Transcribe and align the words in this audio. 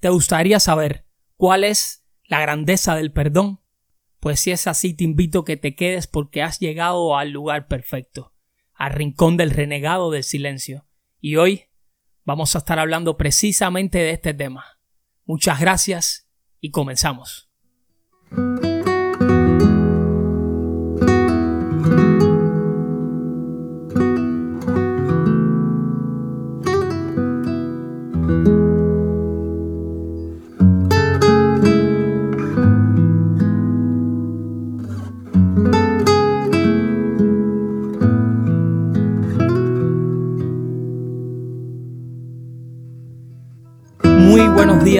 ¿Te 0.00 0.10
gustaría 0.10 0.60
saber 0.60 1.06
cuál 1.36 1.64
es 1.64 2.04
la 2.24 2.40
grandeza 2.40 2.94
del 2.94 3.12
perdón? 3.12 3.60
Pues 4.20 4.40
si 4.40 4.52
es 4.52 4.66
así, 4.66 4.94
te 4.94 5.04
invito 5.04 5.40
a 5.40 5.44
que 5.44 5.56
te 5.56 5.74
quedes 5.74 6.06
porque 6.06 6.42
has 6.42 6.60
llegado 6.60 7.16
al 7.16 7.30
lugar 7.30 7.66
perfecto, 7.66 8.34
al 8.74 8.92
rincón 8.92 9.36
del 9.36 9.50
renegado 9.50 10.10
del 10.10 10.24
silencio. 10.24 10.86
Y 11.20 11.36
hoy 11.36 11.64
vamos 12.24 12.54
a 12.54 12.58
estar 12.58 12.78
hablando 12.78 13.16
precisamente 13.16 13.98
de 13.98 14.10
este 14.10 14.34
tema. 14.34 14.80
Muchas 15.24 15.60
gracias 15.60 16.30
y 16.60 16.70
comenzamos. 16.70 17.47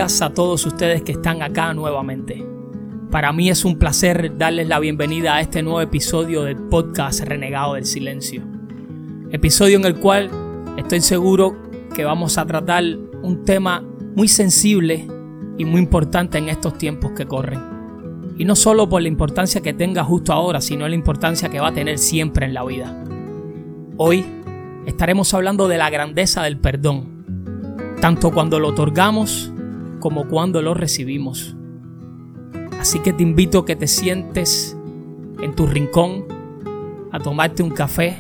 Días 0.09 0.23
a 0.23 0.33
todos 0.33 0.65
ustedes 0.65 1.03
que 1.03 1.13
están 1.13 1.43
acá 1.43 1.75
nuevamente. 1.75 2.43
Para 3.11 3.31
mí 3.31 3.51
es 3.51 3.67
un 3.67 3.79
placer 3.79 4.39
darles 4.39 4.67
la 4.67 4.79
bienvenida 4.79 5.35
a 5.35 5.43
este 5.43 5.63
nuevo 5.63 5.83
episodio 5.83 6.45
del 6.45 6.57
podcast 6.57 7.21
Renegado 7.21 7.75
del 7.75 7.85
Silencio. 7.85 8.43
Episodio 9.31 9.77
en 9.77 9.85
el 9.85 9.97
cual 9.97 10.31
estoy 10.79 11.03
seguro 11.03 11.57
que 11.95 12.07
vamos 12.07 12.39
a 12.39 12.47
tratar 12.47 12.85
un 13.23 13.45
tema 13.45 13.85
muy 14.17 14.29
sensible 14.29 15.07
y 15.59 15.67
muy 15.67 15.81
importante 15.83 16.39
en 16.39 16.49
estos 16.49 16.79
tiempos 16.79 17.13
que 17.13 17.27
corren. 17.27 17.61
Y 18.39 18.47
no 18.47 18.57
solo 18.57 18.89
por 18.89 19.03
la 19.03 19.09
importancia 19.09 19.61
que 19.61 19.75
tenga 19.75 20.05
justo 20.05 20.33
ahora, 20.33 20.63
sino 20.63 20.89
la 20.89 20.95
importancia 20.95 21.51
que 21.51 21.61
va 21.61 21.69
a 21.69 21.75
tener 21.75 21.99
siempre 21.99 22.47
en 22.47 22.55
la 22.55 22.65
vida. 22.65 23.05
Hoy 23.99 24.25
estaremos 24.87 25.35
hablando 25.35 25.69
de 25.69 25.77
la 25.77 25.91
grandeza 25.91 26.45
del 26.45 26.59
perdón, 26.59 27.97
tanto 28.01 28.31
cuando 28.31 28.59
lo 28.59 28.69
otorgamos 28.69 29.53
como 29.99 30.29
cuando 30.29 30.63
lo 30.63 30.75
recibimos. 30.75 31.57
Así 32.81 33.01
que 33.01 33.13
te 33.13 33.23
invito 33.23 33.61
a 33.61 33.67
que 33.67 33.77
te 33.77 33.87
sientes 33.87 34.77
en 35.41 35.55
tu 35.55 35.67
rincón 35.67 36.25
a 37.13 37.19
tomarte 37.19 37.63
un 37.63 37.71
café. 37.71 38.17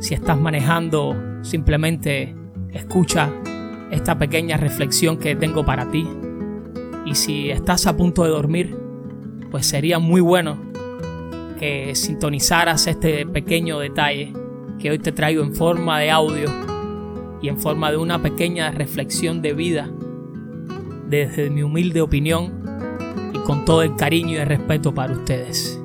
Si 0.00 0.14
estás 0.14 0.38
manejando, 0.38 1.16
simplemente 1.42 2.34
escucha 2.72 3.30
esta 3.90 4.18
pequeña 4.18 4.56
reflexión 4.56 5.18
que 5.18 5.36
tengo 5.36 5.64
para 5.64 5.90
ti. 5.90 6.06
Y 7.06 7.14
si 7.14 7.50
estás 7.50 7.86
a 7.86 7.96
punto 7.96 8.24
de 8.24 8.30
dormir, 8.30 8.76
pues 9.50 9.66
sería 9.66 9.98
muy 9.98 10.20
bueno 10.20 10.58
que 11.58 11.94
sintonizaras 11.94 12.86
este 12.86 13.26
pequeño 13.26 13.78
detalle 13.78 14.32
que 14.78 14.90
hoy 14.90 14.98
te 14.98 15.12
traigo 15.12 15.42
en 15.42 15.54
forma 15.54 16.00
de 16.00 16.10
audio 16.10 16.50
y 17.40 17.48
en 17.48 17.58
forma 17.58 17.90
de 17.90 17.98
una 17.98 18.20
pequeña 18.20 18.70
reflexión 18.70 19.40
de 19.40 19.52
vida 19.52 19.90
desde 21.14 21.50
mi 21.50 21.62
humilde 21.62 22.00
opinión 22.00 22.52
y 23.32 23.38
con 23.38 23.64
todo 23.64 23.82
el 23.82 23.96
cariño 23.96 24.32
y 24.32 24.36
el 24.36 24.46
respeto 24.46 24.92
para 24.92 25.12
ustedes. 25.12 25.80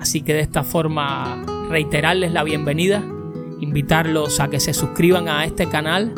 Así 0.00 0.22
que 0.22 0.34
de 0.34 0.40
esta 0.40 0.62
forma 0.62 1.44
reiterarles 1.68 2.32
la 2.32 2.42
bienvenida, 2.44 3.02
invitarlos 3.60 4.40
a 4.40 4.48
que 4.48 4.60
se 4.60 4.72
suscriban 4.72 5.28
a 5.28 5.44
este 5.44 5.68
canal, 5.68 6.14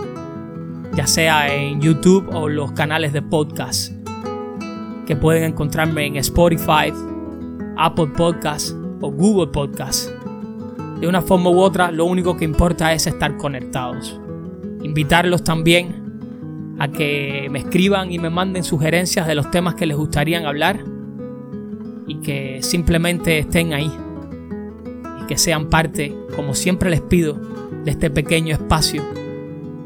ya 0.95 1.07
sea 1.07 1.55
en 1.55 1.81
YouTube 1.81 2.29
o 2.35 2.49
los 2.49 2.73
canales 2.73 3.13
de 3.13 3.23
podcast, 3.23 3.93
que 5.07 5.17
pueden 5.17 5.45
encontrarme 5.45 6.07
en 6.07 6.17
Spotify, 6.17 6.93
Apple 7.77 8.09
Podcast 8.17 8.77
o 9.01 9.11
Google 9.11 9.53
Podcast. 9.53 10.11
De 11.01 11.09
una 11.09 11.23
forma 11.23 11.51
u 11.51 11.59
otra, 11.61 11.91
lo 11.91 12.05
único 12.05 12.37
que 12.37 12.45
importa 12.45 12.93
es 12.93 13.07
estar 13.07 13.37
conectados. 13.37 14.21
Invitarlos 14.83 15.45
también 15.45 16.04
a 16.79 16.89
que 16.89 17.49
me 17.51 17.61
escriban 17.61 18.13
y 18.13 18.19
me 18.19 18.31
manden 18.31 18.65
sugerencias 18.65 19.27
de 19.27 19.35
los 19.35 19.51
temas 19.51 19.75
que 19.75 19.87
les 19.87 19.97
gustaría 19.97 20.47
hablar 20.47 20.85
y 22.07 22.17
que 22.17 22.63
simplemente 22.63 23.39
estén 23.39 23.73
ahí 23.73 23.91
y 25.23 25.27
que 25.27 25.39
sean 25.39 25.71
parte, 25.71 26.15
como 26.35 26.55
siempre 26.55 26.91
les 26.91 27.01
pido, 27.01 27.35
de 27.85 27.91
este 27.91 28.11
pequeño 28.11 28.55
espacio 28.55 29.03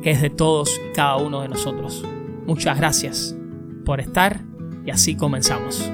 que 0.03 0.13
es 0.13 0.23
de 0.23 0.31
todos 0.31 0.81
y 0.91 0.93
cada 0.95 1.17
uno 1.17 1.43
de 1.43 1.49
nosotros. 1.49 2.05
Muchas 2.47 2.79
gracias 2.79 3.37
por 3.85 4.01
estar 4.01 4.43
y 4.85 4.91
así 4.91 5.17
comenzamos. 5.17 5.91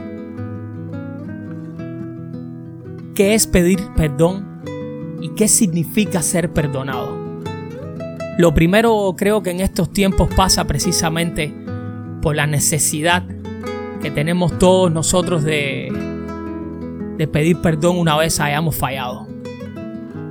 ¿Qué 3.14 3.34
es 3.34 3.46
pedir 3.46 3.80
perdón 3.96 4.62
y 5.20 5.30
qué 5.30 5.48
significa 5.48 6.20
ser 6.20 6.52
perdonado? 6.52 7.23
Lo 8.36 8.52
primero 8.52 9.14
creo 9.16 9.42
que 9.42 9.50
en 9.50 9.60
estos 9.60 9.92
tiempos 9.92 10.28
pasa 10.34 10.64
precisamente 10.64 11.54
por 12.20 12.34
la 12.34 12.46
necesidad 12.46 13.22
que 14.02 14.10
tenemos 14.10 14.58
todos 14.58 14.90
nosotros 14.90 15.44
de, 15.44 15.88
pedir 17.32 17.58
perdón 17.60 17.96
una 17.96 18.16
vez 18.16 18.40
hayamos 18.40 18.74
fallado. 18.74 19.28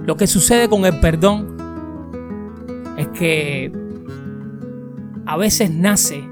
Lo 0.06 0.18
que 0.18 0.28
sucede 0.28 0.68
con 0.68 0.86
el 0.86 1.00
perdón 1.00 1.56
es 2.97 3.08
que 3.08 3.72
a 5.25 5.38
veces 5.38 5.72
nace 5.72 6.24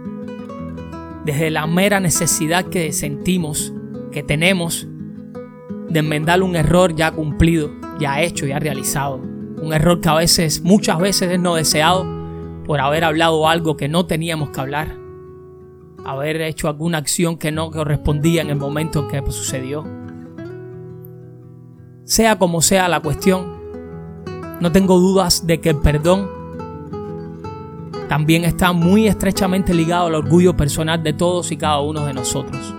desde 1.24 1.52
la 1.52 1.68
mera 1.68 2.02
necesidad 2.02 2.66
que 2.66 2.92
sentimos, 2.92 3.74
que 4.12 4.24
tenemos, 4.24 4.88
de 5.90 6.00
enmendar 6.00 6.44
un 6.44 6.58
error 6.58 6.96
ya 6.96 7.12
cumplido, 7.12 7.72
ya 7.98 8.22
hecho, 8.22 8.46
ya 8.46 8.60
realizado. 8.60 9.22
Un 9.62 9.74
error 9.74 10.02
que 10.02 10.10
a 10.10 10.16
veces, 10.16 10.62
muchas 10.64 10.98
veces 10.98 11.32
es 11.32 11.40
no 11.40 11.56
deseado 11.56 12.06
por 12.66 12.80
haber 12.80 13.04
hablado 13.04 13.48
algo 13.48 13.78
que 13.78 13.88
no 13.88 14.06
teníamos 14.06 14.50
que 14.50 14.60
hablar. 14.60 14.98
Haber 16.04 16.42
hecho 16.42 16.68
alguna 16.68 16.98
acción 16.98 17.38
que 17.38 17.52
no 17.52 17.70
correspondía 17.70 18.42
en 18.42 18.50
el 18.50 18.56
momento 18.56 19.02
en 19.02 19.08
que 19.08 19.32
sucedió. 19.32 19.86
Sea 22.06 22.40
como 22.40 22.62
sea 22.62 22.90
la 22.90 23.00
cuestión, 23.02 23.62
no 24.60 24.72
tengo 24.72 25.00
dudas 25.00 25.46
de 25.46 25.62
que 25.62 25.70
el 25.70 25.78
perdón 25.78 26.28
también 28.10 28.44
está 28.44 28.74
muy 28.74 29.08
estrechamente 29.08 29.74
ligado 29.74 30.08
al 30.08 30.16
orgullo 30.16 30.58
personal 30.58 31.02
de 31.02 31.14
todos 31.14 31.52
y 31.52 31.58
cada 31.58 31.80
uno 31.82 32.06
de 32.06 32.14
nosotros. 32.14 32.76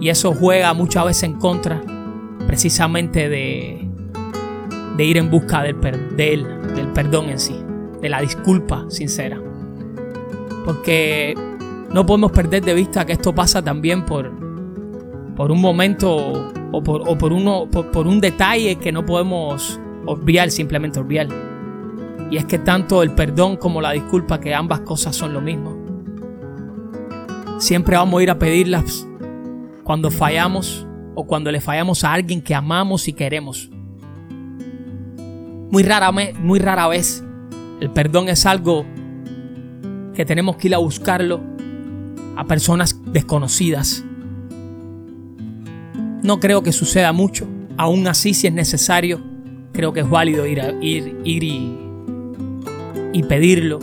Y 0.00 0.08
eso 0.08 0.32
juega 0.32 0.72
muchas 0.74 1.04
veces 1.04 1.24
en 1.24 1.34
contra 1.34 1.82
precisamente 2.46 3.28
de, 3.28 3.73
de 4.96 5.04
ir 5.04 5.16
en 5.16 5.30
busca 5.30 5.62
del, 5.62 5.80
del 6.16 6.88
perdón 6.94 7.30
en 7.30 7.38
sí, 7.38 7.56
de 8.00 8.08
la 8.08 8.20
disculpa 8.20 8.84
sincera. 8.88 9.40
Porque 10.64 11.34
no 11.94 12.04
podemos 12.04 12.32
perder 12.32 12.64
de 12.64 12.74
vista 12.74 13.04
que 13.04 13.12
esto 13.12 13.34
pasa 13.34 13.62
también 13.62 14.04
por, 14.04 14.30
por 15.36 15.52
un 15.52 15.60
momento 15.60 16.50
o 16.72 16.82
por, 16.82 17.16
por 17.18 17.32
uno, 17.32 17.68
por, 17.70 18.06
un 18.08 18.20
detalle 18.20 18.76
que 18.76 18.90
no 18.90 19.06
podemos 19.06 19.78
obviar, 20.06 20.50
simplemente 20.50 20.98
obviar. 20.98 21.28
Y 22.32 22.36
es 22.36 22.46
que 22.46 22.58
tanto 22.58 23.02
el 23.02 23.12
perdón 23.12 23.56
como 23.56 23.80
la 23.80 23.92
disculpa, 23.92 24.40
que 24.40 24.54
ambas 24.54 24.80
cosas 24.80 25.14
son 25.14 25.32
lo 25.32 25.40
mismo. 25.40 25.78
Siempre 27.58 27.96
vamos 27.96 28.18
a 28.18 28.22
ir 28.24 28.30
a 28.30 28.38
pedirlas 28.40 29.06
cuando 29.84 30.10
fallamos 30.10 30.86
o 31.14 31.26
cuando 31.26 31.52
le 31.52 31.60
fallamos 31.60 32.02
a 32.02 32.12
alguien 32.12 32.42
que 32.42 32.56
amamos 32.56 33.06
y 33.06 33.12
queremos. 33.12 33.70
Muy 35.74 35.82
rara, 35.82 36.12
muy 36.12 36.60
rara 36.60 36.86
vez 36.86 37.24
el 37.80 37.90
perdón 37.90 38.28
es 38.28 38.46
algo 38.46 38.86
que 40.14 40.24
tenemos 40.24 40.54
que 40.54 40.68
ir 40.68 40.74
a 40.76 40.78
buscarlo 40.78 41.40
a 42.36 42.44
personas 42.44 43.00
desconocidas. 43.06 44.04
No 46.22 46.38
creo 46.38 46.62
que 46.62 46.70
suceda 46.70 47.12
mucho. 47.12 47.48
Aún 47.76 48.06
así, 48.06 48.34
si 48.34 48.46
es 48.46 48.52
necesario, 48.52 49.20
creo 49.72 49.92
que 49.92 49.98
es 49.98 50.08
válido 50.08 50.46
ir, 50.46 50.62
ir, 50.80 51.20
ir 51.24 51.42
y, 51.42 51.76
y 53.12 53.24
pedirlo. 53.24 53.80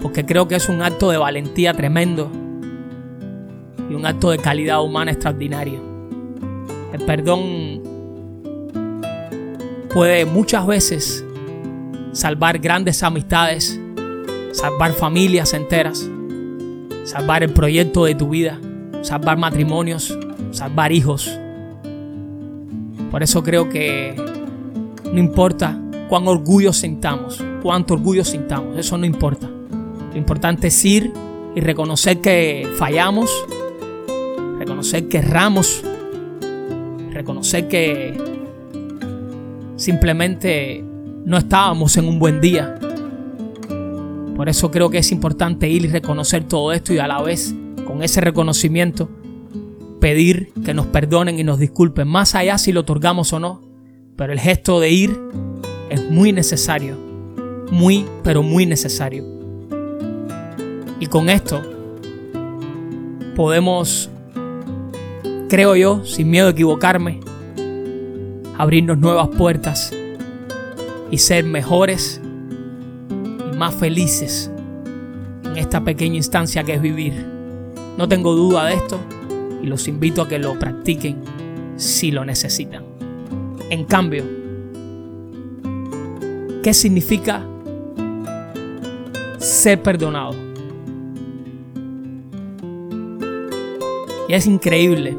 Porque 0.00 0.24
creo 0.24 0.46
que 0.46 0.54
es 0.54 0.68
un 0.68 0.80
acto 0.80 1.10
de 1.10 1.16
valentía 1.16 1.74
tremendo 1.74 2.30
y 3.90 3.94
un 3.94 4.06
acto 4.06 4.30
de 4.30 4.38
calidad 4.38 4.80
humana 4.80 5.10
extraordinario. 5.10 5.80
El 6.92 7.04
perdón 7.04 7.85
puede 9.96 10.26
muchas 10.26 10.66
veces 10.66 11.24
salvar 12.12 12.58
grandes 12.58 13.02
amistades, 13.02 13.80
salvar 14.52 14.92
familias 14.92 15.54
enteras, 15.54 16.06
salvar 17.04 17.42
el 17.42 17.54
proyecto 17.54 18.04
de 18.04 18.14
tu 18.14 18.28
vida, 18.28 18.60
salvar 19.00 19.38
matrimonios, 19.38 20.14
salvar 20.50 20.92
hijos. 20.92 21.30
Por 23.10 23.22
eso 23.22 23.42
creo 23.42 23.70
que 23.70 24.14
no 25.10 25.18
importa 25.18 25.80
cuán 26.10 26.28
orgullo 26.28 26.74
sintamos, 26.74 27.42
cuánto 27.62 27.94
orgullo 27.94 28.22
sintamos, 28.22 28.76
eso 28.76 28.98
no 28.98 29.06
importa. 29.06 29.48
Lo 29.48 30.18
importante 30.18 30.66
es 30.66 30.84
ir 30.84 31.10
y 31.54 31.60
reconocer 31.62 32.20
que 32.20 32.68
fallamos, 32.76 33.30
reconocer 34.58 35.08
que 35.08 35.16
erramos, 35.16 35.82
reconocer 37.14 37.66
que 37.68 38.35
simplemente 39.76 40.82
no 41.24 41.36
estábamos 41.38 41.96
en 41.96 42.08
un 42.08 42.18
buen 42.18 42.40
día. 42.40 42.78
Por 44.34 44.48
eso 44.48 44.70
creo 44.70 44.90
que 44.90 44.98
es 44.98 45.12
importante 45.12 45.68
ir 45.68 45.84
y 45.84 45.88
reconocer 45.88 46.44
todo 46.44 46.72
esto 46.72 46.92
y 46.92 46.98
a 46.98 47.06
la 47.06 47.22
vez, 47.22 47.54
con 47.86 48.02
ese 48.02 48.20
reconocimiento, 48.20 49.08
pedir 50.00 50.52
que 50.64 50.74
nos 50.74 50.86
perdonen 50.86 51.38
y 51.38 51.44
nos 51.44 51.58
disculpen, 51.58 52.06
más 52.08 52.34
allá 52.34 52.58
si 52.58 52.72
lo 52.72 52.80
otorgamos 52.80 53.32
o 53.32 53.40
no. 53.40 53.62
Pero 54.16 54.32
el 54.32 54.40
gesto 54.40 54.80
de 54.80 54.90
ir 54.90 55.18
es 55.90 56.10
muy 56.10 56.32
necesario, 56.32 56.96
muy, 57.70 58.06
pero 58.22 58.42
muy 58.42 58.66
necesario. 58.66 59.24
Y 61.00 61.06
con 61.06 61.28
esto 61.28 61.62
podemos, 63.34 64.10
creo 65.48 65.76
yo, 65.76 66.04
sin 66.04 66.30
miedo 66.30 66.48
a 66.48 66.50
equivocarme, 66.50 67.20
abrirnos 68.58 68.98
nuevas 68.98 69.28
puertas 69.28 69.92
y 71.10 71.18
ser 71.18 71.44
mejores 71.44 72.20
y 73.10 73.56
más 73.56 73.74
felices 73.74 74.50
en 75.44 75.56
esta 75.56 75.84
pequeña 75.84 76.16
instancia 76.16 76.64
que 76.64 76.74
es 76.74 76.82
vivir. 76.82 77.26
No 77.96 78.08
tengo 78.08 78.34
duda 78.34 78.66
de 78.66 78.74
esto 78.74 79.00
y 79.62 79.66
los 79.66 79.88
invito 79.88 80.22
a 80.22 80.28
que 80.28 80.38
lo 80.38 80.58
practiquen 80.58 81.16
si 81.76 82.10
lo 82.10 82.24
necesitan. 82.24 82.84
En 83.70 83.84
cambio, 83.84 84.24
¿qué 86.62 86.72
significa 86.74 87.42
ser 89.38 89.82
perdonado? 89.82 90.34
Y 94.28 94.34
es 94.34 94.46
increíble 94.46 95.16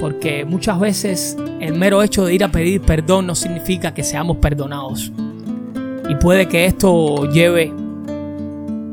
porque 0.00 0.46
muchas 0.46 0.80
veces 0.80 1.36
el 1.60 1.74
mero 1.74 2.02
hecho 2.02 2.24
de 2.24 2.34
ir 2.34 2.42
a 2.42 2.48
pedir 2.48 2.80
perdón 2.80 3.26
no 3.26 3.34
significa 3.34 3.92
que 3.92 4.02
seamos 4.02 4.38
perdonados. 4.38 5.12
Y 6.08 6.14
puede 6.16 6.48
que 6.48 6.64
esto 6.64 7.30
lleve 7.30 7.72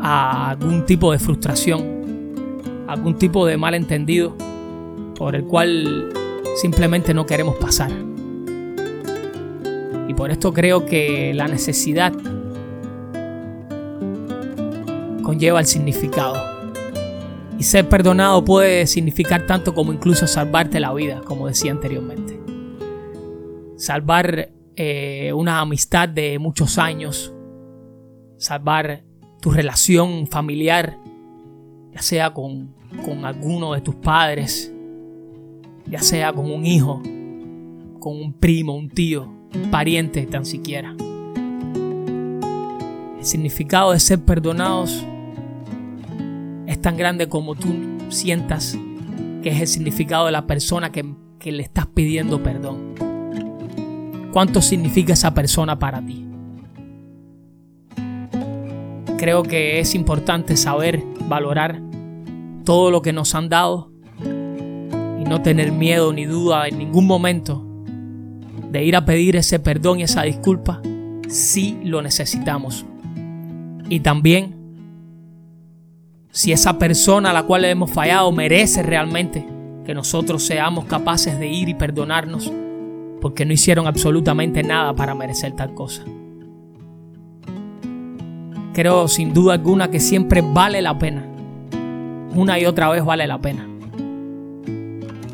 a 0.01 0.50
algún 0.50 0.86
tipo 0.86 1.12
de 1.12 1.19
frustración, 1.19 2.83
algún 2.88 3.18
tipo 3.18 3.45
de 3.45 3.57
malentendido 3.57 4.36
por 5.15 5.36
el 5.36 5.45
cual 5.45 6.09
simplemente 6.62 7.13
no 7.13 7.25
queremos 7.25 7.56
pasar. 7.56 7.89
Y 10.07 10.13
por 10.13 10.30
esto 10.30 10.54
creo 10.54 10.86
que 10.86 11.33
la 11.33 11.48
necesidad 11.48 12.13
conlleva 15.24 15.59
el 15.59 15.65
significado. 15.65 16.56
Y 17.59 17.63
ser 17.63 17.89
perdonado 17.89 18.45
puede 18.45 18.86
significar 18.86 19.48
tanto 19.48 19.74
como 19.74 19.92
incluso 19.92 20.27
salvarte 20.27 20.80
la 20.80 20.94
vida, 20.94 21.21
como 21.21 21.48
decía 21.48 21.71
anteriormente. 21.71 22.39
Salvar 23.77 24.51
eh, 24.75 25.33
una 25.33 25.59
amistad 25.59 26.07
de 26.07 26.38
muchos 26.38 26.77
años, 26.77 27.33
salvar 28.38 29.04
tu 29.42 29.50
relación 29.50 30.27
familiar, 30.27 31.00
ya 31.92 32.01
sea 32.01 32.33
con, 32.33 32.75
con 33.04 33.25
alguno 33.25 33.74
de 33.74 33.81
tus 33.81 33.95
padres, 33.95 34.71
ya 35.88 36.01
sea 36.01 36.31
con 36.33 36.51
un 36.51 36.63
hijo, 36.63 37.01
con 38.00 38.21
un 38.21 38.33
primo, 38.33 38.75
un 38.75 38.89
tío, 38.89 39.33
un 39.56 39.71
pariente 39.71 40.27
tan 40.27 40.45
siquiera. 40.45 40.95
El 43.18 43.25
significado 43.25 43.94
de 43.94 44.00
ser 44.00 44.24
perdonados 44.24 45.04
tan 46.82 46.98
grande 46.98 47.28
como 47.28 47.56
tú 47.56 47.68
sientas 48.10 48.78
que 49.42 49.50
es 49.50 49.62
el 49.62 49.68
significado 49.68 50.26
de 50.26 50.32
la 50.32 50.48
persona 50.48 50.92
que, 50.92 51.06
que 51.40 51.52
le 51.52 51.64
estás 51.64 51.88
pidiendo 51.88 52.42
perdón. 52.42 52.96
¿Cuánto 54.32 54.62
significa 54.62 55.14
esa 55.14 55.34
persona 55.34 55.80
para 55.80 56.06
ti? 56.06 56.26
Creo 59.18 59.44
que 59.44 59.80
es 59.80 59.96
importante 59.96 60.56
saber 60.58 61.04
valorar 61.28 61.82
todo 62.64 62.92
lo 62.92 63.02
que 63.02 63.14
nos 63.14 63.34
han 63.34 63.50
dado 63.50 63.92
y 64.22 65.24
no 65.24 65.42
tener 65.42 65.72
miedo 65.72 66.14
ni 66.14 66.26
duda 66.26 66.68
en 66.68 66.78
ningún 66.78 67.08
momento 67.08 67.64
de 68.72 68.84
ir 68.84 68.96
a 68.96 69.06
pedir 69.06 69.36
ese 69.36 69.60
perdón 69.60 70.00
y 70.00 70.04
esa 70.04 70.24
disculpa 70.24 70.82
si 71.30 71.80
lo 71.84 72.02
necesitamos. 72.02 72.86
Y 73.90 74.02
también 74.02 74.56
si 76.38 76.51
esa 76.51 76.78
persona 76.78 77.31
a 77.31 77.34
la 77.34 77.42
cual 77.42 77.63
le 77.63 77.72
hemos 77.72 77.89
fallado 77.89 78.31
merece 78.31 78.84
realmente 78.84 79.44
que 79.84 79.95
nosotros 79.95 80.45
seamos 80.45 80.86
capaces 80.86 81.39
de 81.39 81.48
ir 81.48 81.68
y 81.68 81.74
perdonarnos 81.74 82.54
porque 83.19 83.44
no 83.44 83.54
hicieron 83.54 83.88
absolutamente 83.88 84.62
nada 84.62 84.94
para 84.94 85.16
merecer 85.16 85.54
tal 85.54 85.74
cosa. 85.74 86.04
Creo 88.72 89.07
sin 89.07 89.34
duda 89.34 89.56
alguna 89.56 89.89
que 89.89 90.00
siempre 90.00 90.44
vale 90.44 90.84
la 90.84 91.00
pena. 91.00 91.25
Una 92.36 92.60
y 92.60 92.68
otra 92.68 92.90
vez 92.90 93.04
vale 93.04 93.25
la 93.25 93.40
pena. 93.40 93.68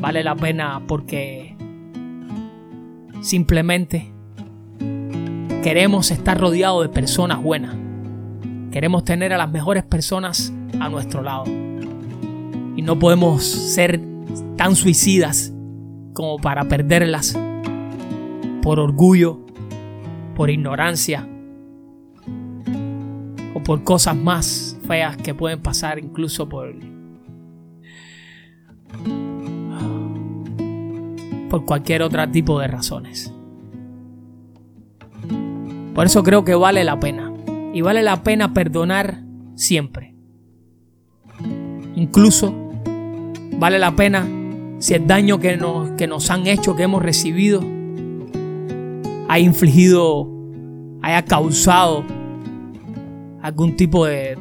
Vale 0.00 0.24
la 0.24 0.34
pena 0.34 0.80
porque 0.88 1.54
simplemente 3.20 4.10
queremos 5.62 6.10
estar 6.10 6.40
rodeados 6.40 6.82
de 6.82 6.88
personas 6.88 7.42
buenas. 7.42 7.76
Queremos 8.72 9.04
tener 9.04 9.34
a 9.34 9.36
las 9.36 9.50
mejores 9.50 9.84
personas 9.84 10.50
a 10.80 10.88
nuestro 10.88 11.22
lado. 11.22 11.44
Y 12.76 12.82
no 12.82 12.98
podemos 12.98 13.44
ser 13.44 14.00
tan 14.56 14.74
suicidas 14.76 15.52
como 16.12 16.38
para 16.38 16.64
perderlas 16.64 17.38
por 18.62 18.80
orgullo, 18.80 19.40
por 20.34 20.50
ignorancia 20.50 21.28
o 23.54 23.62
por 23.62 23.84
cosas 23.84 24.16
más 24.16 24.78
feas 24.86 25.16
que 25.16 25.34
pueden 25.34 25.60
pasar 25.60 25.98
incluso 25.98 26.48
por 26.48 26.74
por 31.50 31.64
cualquier 31.64 32.02
otro 32.02 32.28
tipo 32.30 32.58
de 32.58 32.66
razones. 32.66 33.32
Por 35.94 36.06
eso 36.06 36.24
creo 36.24 36.44
que 36.44 36.56
vale 36.56 36.82
la 36.82 36.98
pena. 36.98 37.32
Y 37.72 37.80
vale 37.80 38.02
la 38.02 38.22
pena 38.24 38.52
perdonar 38.52 39.22
siempre. 39.54 40.13
Incluso 41.96 42.54
vale 43.58 43.78
la 43.78 43.94
pena 43.94 44.26
si 44.78 44.94
el 44.94 45.06
daño 45.06 45.38
que 45.38 45.56
nos, 45.56 45.90
que 45.92 46.06
nos 46.06 46.30
han 46.30 46.46
hecho, 46.46 46.76
que 46.76 46.82
hemos 46.82 47.02
recibido, 47.02 47.62
ha 49.28 49.38
infligido, 49.38 50.28
haya 51.02 51.24
causado 51.24 52.04
algún 53.42 53.76
tipo 53.76 54.06
de, 54.06 54.36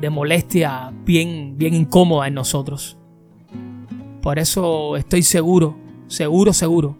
de, 0.00 0.10
molestia 0.10 0.92
bien, 1.04 1.54
bien 1.56 1.74
incómoda 1.74 2.28
en 2.28 2.34
nosotros. 2.34 2.98
Por 4.20 4.38
eso 4.38 4.96
estoy 4.96 5.22
seguro, 5.22 5.76
seguro, 6.08 6.52
seguro, 6.52 6.96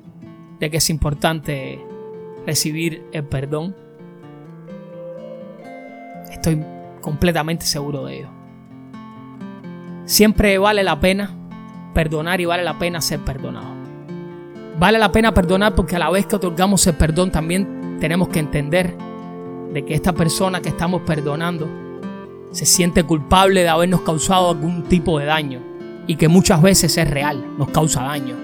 de 0.59 0.71
que 0.71 0.79
es 0.79 0.89
importante 0.91 1.79
recibir 2.47 3.05
el 3.13 3.25
perdón. 3.25 3.77
Estoy 6.31 6.63
completamente 7.01 7.67
seguro 7.67 8.05
de 8.07 8.19
ello. 8.19 8.34
Siempre 10.07 10.59
vale 10.59 10.85
la 10.85 11.01
pena 11.01 11.31
perdonar 11.95 12.39
y 12.41 12.45
vale 12.45 12.63
la 12.63 12.79
pena 12.79 13.01
ser 13.01 13.21
perdonado. 13.21 13.73
Vale 14.79 14.99
la 14.99 15.11
pena 15.11 15.33
perdonar 15.33 15.75
porque 15.75 15.97
a 15.97 15.99
la 15.99 16.11
vez 16.11 16.27
que 16.27 16.37
otorgamos 16.37 16.87
el 16.87 16.95
perdón 16.95 17.31
también 17.31 17.97
tenemos 18.01 18.29
que 18.29 18.41
entender 18.41 18.95
de 19.73 19.85
que 19.85 19.95
esta 19.95 20.13
persona 20.13 20.61
que 20.61 20.69
estamos 20.69 21.03
perdonando 21.03 21.69
se 22.51 22.67
siente 22.67 23.03
culpable 23.05 23.63
de 23.63 23.69
habernos 23.69 24.03
causado 24.03 24.51
algún 24.51 24.83
tipo 24.83 25.19
de 25.19 25.25
daño 25.25 25.61
y 26.07 26.17
que 26.17 26.29
muchas 26.29 26.61
veces 26.61 26.99
es 26.99 27.09
real, 27.09 27.43
nos 27.57 27.71
causa 27.71 28.03
daño. 28.03 28.37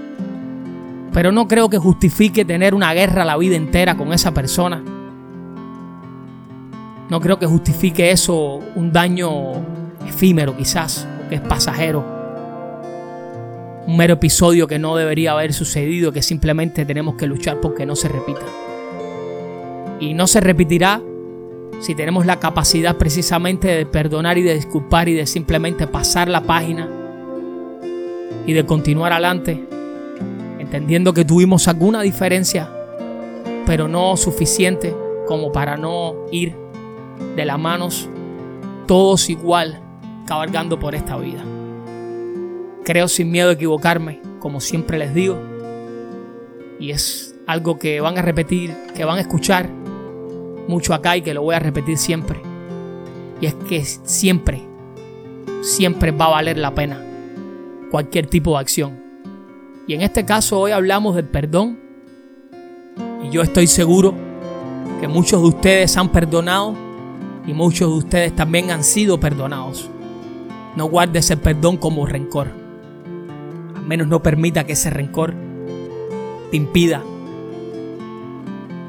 Pero 1.13 1.31
no 1.31 1.47
creo 1.47 1.69
que 1.69 1.77
justifique 1.77 2.45
tener 2.45 2.75
una 2.75 2.95
guerra 2.95 3.25
la 3.25 3.37
vida 3.37 3.57
entera 3.57 3.97
con 3.97 4.13
esa 4.15 4.33
persona. 4.33 4.83
No 7.11 7.21
creo 7.21 7.39
que 7.39 7.47
justifique 7.47 8.13
eso 8.13 8.61
un 8.77 8.93
daño 8.93 9.53
efímero 10.07 10.57
quizás 10.57 11.07
que 11.31 11.37
es 11.37 11.41
pasajero. 11.41 12.05
Un 13.87 13.97
mero 13.97 14.15
episodio 14.15 14.67
que 14.67 14.79
no 14.79 14.97
debería 14.97 15.33
haber 15.33 15.55
sucedido, 15.55 16.13
que 16.13 16.23
simplemente 16.23 16.85
tenemos 16.85 17.15
que 17.15 17.27
luchar 17.27 17.61
porque 17.61 17.87
no 17.87 17.97
se 17.97 18.09
repita. 18.09 18.43
Y 20.01 20.13
no 20.13 20.27
se 20.27 20.41
repetirá 20.41 21.01
si 21.81 21.95
tenemos 21.95 22.27
la 22.27 22.39
capacidad 22.39 22.97
precisamente 22.97 23.69
de 23.69 23.87
perdonar 23.87 24.37
y 24.37 24.43
de 24.43 24.55
disculpar 24.55 25.09
y 25.09 25.15
de 25.15 25.27
simplemente 25.27 25.87
pasar 25.87 26.29
la 26.29 26.43
página 26.43 26.89
y 28.47 28.53
de 28.53 28.67
continuar 28.67 29.13
adelante, 29.13 29.65
entendiendo 30.59 31.15
que 31.15 31.25
tuvimos 31.25 31.69
alguna 31.69 32.03
diferencia, 32.03 32.71
pero 33.65 33.89
no 33.89 34.17
suficiente 34.17 34.95
como 35.27 35.53
para 35.53 35.77
no 35.77 36.27
ir 36.33 36.55
de 37.37 37.45
las 37.45 37.59
manos 37.59 38.09
todos 38.87 39.31
igual 39.31 39.90
cabalgando 40.27 40.79
por 40.79 40.95
esta 40.95 41.17
vida. 41.17 41.45
Creo 42.85 43.09
sin 43.09 43.31
miedo 43.31 43.51
a 43.51 43.53
equivocarme, 43.53 44.21
como 44.39 44.61
siempre 44.61 44.99
les 44.99 45.15
digo, 45.15 45.39
y 46.79 46.91
es 46.91 47.35
algo 47.47 47.79
que 47.79 48.01
van 48.01 48.19
a 48.19 48.23
repetir, 48.23 48.75
que 48.95 49.05
van 49.05 49.19
a 49.19 49.21
escuchar 49.21 49.69
mucho 50.67 50.95
acá 50.95 51.17
y 51.17 51.23
que 51.23 51.35
lo 51.35 51.43
voy 51.43 51.55
a 51.55 51.59
repetir 51.59 51.99
siempre. 51.99 52.41
Y 53.41 53.47
es 53.47 53.55
que 53.55 53.85
siempre, 53.85 54.63
siempre 55.63 56.11
va 56.11 56.27
a 56.27 56.31
valer 56.31 56.59
la 56.59 56.75
pena 56.75 57.05
cualquier 57.91 58.27
tipo 58.27 58.53
de 58.53 58.61
acción. 58.61 59.01
Y 59.87 59.95
en 59.95 60.03
este 60.03 60.25
caso 60.25 60.59
hoy 60.59 60.73
hablamos 60.73 61.17
del 61.17 61.27
perdón. 61.27 61.79
Y 63.25 63.31
yo 63.31 63.43
estoy 63.43 63.67
seguro 63.67 64.15
que 65.01 65.09
muchos 65.09 65.43
de 65.43 65.49
ustedes 65.49 65.97
han 65.97 66.11
perdonado 66.11 66.75
y 67.47 67.53
muchos 67.53 67.91
de 67.91 67.99
ustedes 67.99 68.37
también 68.37 68.71
han 68.71 68.85
sido 68.85 69.19
perdonados. 69.19 69.91
No 70.77 70.87
guarde 70.87 71.19
ese 71.19 71.37
perdón 71.37 71.77
como 71.77 72.07
rencor. 72.07 72.49
Al 73.77 73.85
menos 73.85 74.07
no 74.09 74.23
permita 74.23 74.65
que 74.65 74.75
ese 74.75 74.91
rencor 74.91 75.35
te 76.51 76.57
impida 76.57 77.03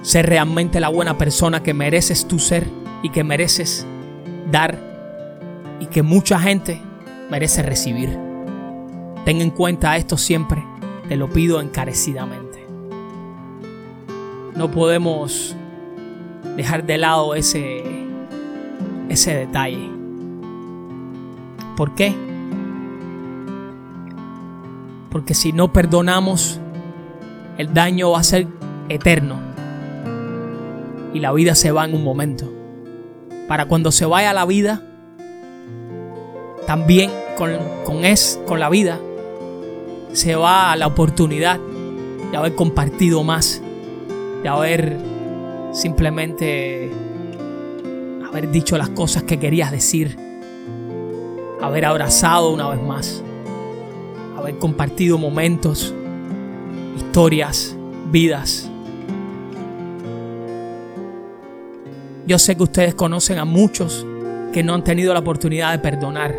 ser 0.02 0.26
realmente 0.26 0.80
la 0.80 0.90
buena 0.90 1.18
persona 1.18 1.62
que 1.62 1.74
mereces 1.74 2.28
tú 2.28 2.40
ser 2.40 2.68
y 3.04 3.10
que 3.10 3.24
mereces 3.24 3.86
dar 4.52 4.78
y 5.80 5.86
que 5.88 6.02
mucha 6.04 6.40
gente 6.40 6.82
merece 7.30 7.64
recibir. 7.64 8.18
Ten 9.26 9.42
en 9.42 9.52
cuenta 9.52 9.98
esto 9.98 10.18
siempre, 10.18 10.64
te 11.08 11.16
lo 11.16 11.30
pido 11.30 11.62
encarecidamente. 11.62 12.66
No 14.56 14.70
podemos 14.72 15.56
dejar 16.56 16.86
de 16.86 16.98
lado 16.98 17.36
ese, 17.36 17.84
ese 19.10 19.36
detalle. 19.36 20.01
¿Por 21.82 21.96
qué? 21.96 22.14
Porque 25.10 25.34
si 25.34 25.52
no 25.52 25.74
perdonamos, 25.74 26.60
el 27.58 27.74
daño 27.74 28.12
va 28.12 28.20
a 28.20 28.24
ser 28.24 28.46
eterno. 28.88 29.40
Y 31.12 31.22
la 31.22 31.32
vida 31.34 31.56
se 31.56 31.72
va 31.72 31.86
en 31.86 31.96
un 31.96 32.04
momento. 32.04 32.54
Para 33.48 33.66
cuando 33.66 33.92
se 33.92 34.06
vaya 34.06 34.32
la 34.32 34.46
vida, 34.46 34.84
también 36.68 37.10
con, 37.36 37.50
con, 37.84 38.06
es, 38.06 38.40
con 38.46 38.60
la 38.60 38.70
vida, 38.70 39.00
se 40.14 40.36
va 40.36 40.76
la 40.76 40.86
oportunidad 40.86 41.60
de 42.30 42.38
haber 42.38 42.54
compartido 42.54 43.24
más, 43.24 43.60
de 44.44 44.50
haber 44.50 44.98
simplemente 45.74 46.92
haber 48.24 48.52
dicho 48.52 48.78
las 48.78 48.90
cosas 48.90 49.24
que 49.24 49.40
querías 49.40 49.72
decir, 49.72 50.30
haber 51.62 51.86
abrazado 51.86 52.52
una 52.52 52.70
vez 52.70 52.82
más, 52.82 53.24
haber 54.38 54.58
compartido 54.58 55.18
momentos, 55.18 55.94
historias, 56.98 57.76
vidas. 58.12 58.70
Yo 62.26 62.40
sé 62.40 62.56
que 62.56 62.64
ustedes 62.64 62.96
conocen 62.96 63.38
a 63.40 63.46
muchos 63.46 64.06
que 64.52 64.64
no 64.64 64.74
han 64.74 64.84
tenido 64.84 65.14
la 65.14 65.20
oportunidad 65.20 65.72
de 65.72 65.80
perdonar, 65.80 66.36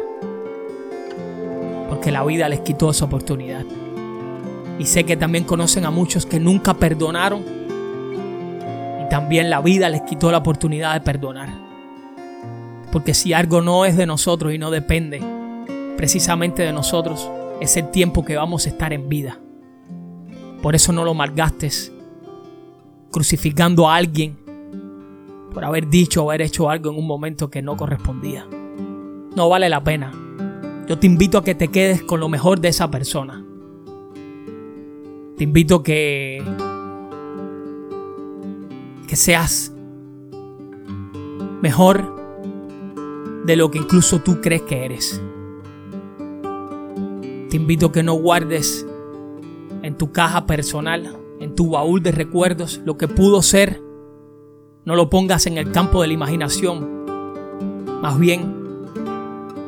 porque 1.89 2.11
la 2.11 2.25
vida 2.25 2.49
les 2.49 2.61
quitó 2.61 2.91
esa 2.91 3.05
oportunidad. 3.05 3.65
Y 4.79 4.87
sé 4.87 5.05
que 5.05 5.17
también 5.17 5.45
conocen 5.45 5.85
a 5.85 5.91
muchos 5.91 6.27
que 6.27 6.41
nunca 6.41 6.75
perdonaron 6.75 7.45
y 9.05 9.09
también 9.09 9.51
la 9.51 9.61
vida 9.61 9.89
les 9.89 10.03
quitó 10.03 10.33
la 10.33 10.39
oportunidad 10.39 10.95
de 10.95 11.01
perdonar. 11.01 11.72
Porque 12.93 13.15
si 13.15 13.33
algo 13.33 13.63
no 13.63 13.87
es 13.87 13.97
de 13.97 14.07
nosotros 14.07 14.53
y 14.53 14.59
no 14.59 14.71
depende 14.71 15.21
precisamente 15.97 16.63
de 16.63 16.73
nosotros, 16.73 17.29
es 17.61 17.77
el 17.77 17.91
tiempo 17.91 18.25
que 18.25 18.37
vamos 18.37 18.67
a 18.67 18.69
estar 18.69 18.93
en 18.93 19.09
vida. 19.09 19.41
Por 20.61 20.77
eso 20.77 20.93
no 20.93 21.05
lo 21.05 21.15
malgastes 21.15 21.93
crucificando 23.11 23.89
a 23.89 23.97
alguien 23.97 24.37
por 25.53 25.65
haber 25.65 25.89
dicho 25.89 26.25
o 26.25 26.31
haber 26.31 26.43
hecho 26.43 26.71
algo 26.71 26.91
en 26.91 26.99
un 26.99 27.07
momento 27.07 27.51
que 27.51 27.63
no 27.63 27.77
correspondía. 27.77 28.47
No 29.35 29.49
vale 29.49 29.69
la 29.69 29.83
pena. 29.83 30.13
Yo 30.87 30.99
te 30.99 31.07
invito 31.07 31.39
a 31.39 31.45
que 31.45 31.55
te 31.55 31.69
quedes 31.69 32.03
con 32.03 32.21
lo 32.21 32.29
mejor 32.29 32.61
de 32.61 32.69
esa 32.69 32.91
persona. 32.91 33.45
Te 35.37 35.45
invito 35.45 35.77
a 35.77 35.83
que 35.83 36.43
que 39.07 39.17
seas 39.17 39.73
mejor 41.61 42.22
de 43.45 43.57
lo 43.57 43.71
que 43.71 43.79
incluso 43.79 44.21
tú 44.21 44.41
crees 44.41 44.63
que 44.63 44.85
eres. 44.85 45.21
Te 47.51 47.57
invito 47.57 47.87
a 47.87 47.93
que 47.93 48.03
no 48.03 48.15
guardes 48.15 48.87
en 49.83 49.97
tu 49.97 50.13
caja 50.13 50.47
personal, 50.47 51.17
en 51.41 51.55
tu 51.55 51.71
baúl 51.71 52.03
de 52.03 52.13
recuerdos, 52.13 52.81
lo 52.85 52.97
que 52.97 53.09
pudo 53.09 53.43
ser. 53.43 53.83
No 54.85 54.97
lo 54.97 55.11
pongas 55.11 55.47
en 55.47 55.59
el 55.59 55.71
campo 55.71 56.01
de 56.01 56.09
la 56.09 56.15
imaginación. 56.15 57.03
Más 58.01 58.19
bien, 58.19 58.55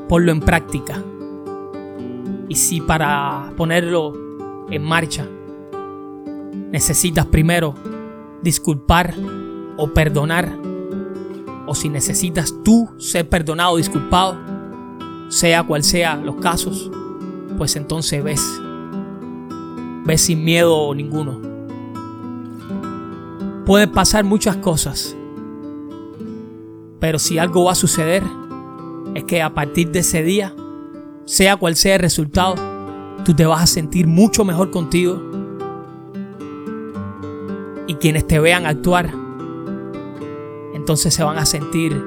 ponlo 0.08 0.32
en 0.32 0.40
práctica. 0.40 1.02
Y 2.48 2.56
si 2.56 2.80
para 2.80 3.52
ponerlo 3.56 4.12
en 4.70 4.82
marcha 4.82 5.28
necesitas 6.70 7.26
primero 7.26 7.74
disculpar 8.42 9.14
o 9.76 9.88
perdonar, 9.88 10.56
o 11.66 11.75
si 11.75 11.88
necesitas 11.88 12.54
tú 12.64 12.88
ser 12.99 13.28
perdonado 13.28 13.76
disculpado, 13.76 14.37
sea 15.28 15.62
cual 15.62 15.83
sea 15.83 16.16
los 16.16 16.37
casos, 16.37 16.90
pues 17.56 17.76
entonces 17.76 18.23
ves, 18.23 18.42
ves 20.04 20.21
sin 20.21 20.44
miedo 20.44 20.94
ninguno. 20.94 21.40
Pueden 23.64 23.90
pasar 23.92 24.25
muchas 24.25 24.56
cosas, 24.56 25.16
pero 27.00 27.18
si 27.18 27.38
algo 27.38 27.64
va 27.64 27.73
a 27.73 27.76
suceder, 27.76 28.23
es 29.14 29.25
que 29.25 29.42
a 29.42 29.54
partir 29.54 29.90
de 29.90 30.00
ese 30.00 30.23
día, 30.23 30.54
sea 31.25 31.56
cual 31.56 31.76
sea 31.76 31.94
el 31.94 32.00
resultado, 32.00 32.54
tú 33.25 33.35
te 33.35 33.47
vas 33.47 33.62
a 33.62 33.66
sentir 33.66 34.06
mucho 34.06 34.44
mejor 34.44 34.71
contigo. 34.71 35.21
Y 37.87 37.94
quienes 37.94 38.26
te 38.26 38.38
vean 38.38 38.66
actuar, 38.66 39.23
entonces 40.84 41.14
se 41.14 41.24
van 41.24 41.38
a 41.38 41.46
sentir 41.46 41.98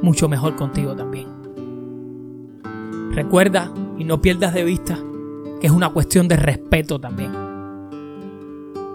mucho 0.00 0.28
mejor 0.28 0.54
contigo 0.54 0.94
también. 0.94 1.26
Recuerda 3.10 3.68
y 3.98 4.04
no 4.04 4.20
pierdas 4.22 4.54
de 4.54 4.62
vista 4.62 4.96
que 5.60 5.66
es 5.66 5.72
una 5.72 5.88
cuestión 5.88 6.28
de 6.28 6.36
respeto 6.36 7.00
también. 7.00 7.32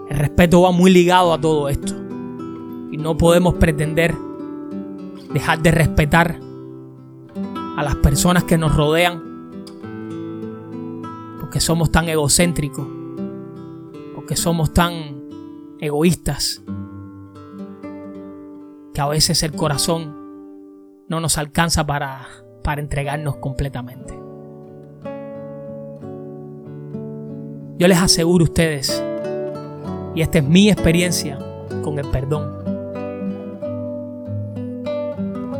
El 0.08 0.16
respeto 0.16 0.62
va 0.62 0.72
muy 0.72 0.90
ligado 0.90 1.34
a 1.34 1.38
todo 1.38 1.68
esto. 1.68 1.92
Y 2.90 2.96
no 2.96 3.18
podemos 3.18 3.56
pretender 3.56 4.16
dejar 5.30 5.60
de 5.60 5.72
respetar 5.72 6.40
a 7.76 7.82
las 7.82 7.96
personas 7.96 8.44
que 8.44 8.56
nos 8.56 8.74
rodean 8.74 9.22
porque 11.38 11.60
somos 11.60 11.92
tan 11.92 12.08
egocéntricos, 12.08 12.88
porque 14.14 14.36
somos 14.36 14.72
tan 14.72 14.94
egoístas 15.80 16.62
a 19.00 19.08
veces 19.08 19.42
el 19.42 19.52
corazón 19.52 20.14
no 21.08 21.20
nos 21.20 21.38
alcanza 21.38 21.86
para, 21.86 22.28
para 22.62 22.80
entregarnos 22.80 23.36
completamente. 23.36 24.14
Yo 27.78 27.88
les 27.88 27.98
aseguro 27.98 28.44
a 28.44 28.48
ustedes, 28.48 29.02
y 30.14 30.20
esta 30.20 30.38
es 30.38 30.44
mi 30.44 30.68
experiencia 30.68 31.38
con 31.82 31.98
el 31.98 32.10
perdón, 32.10 32.58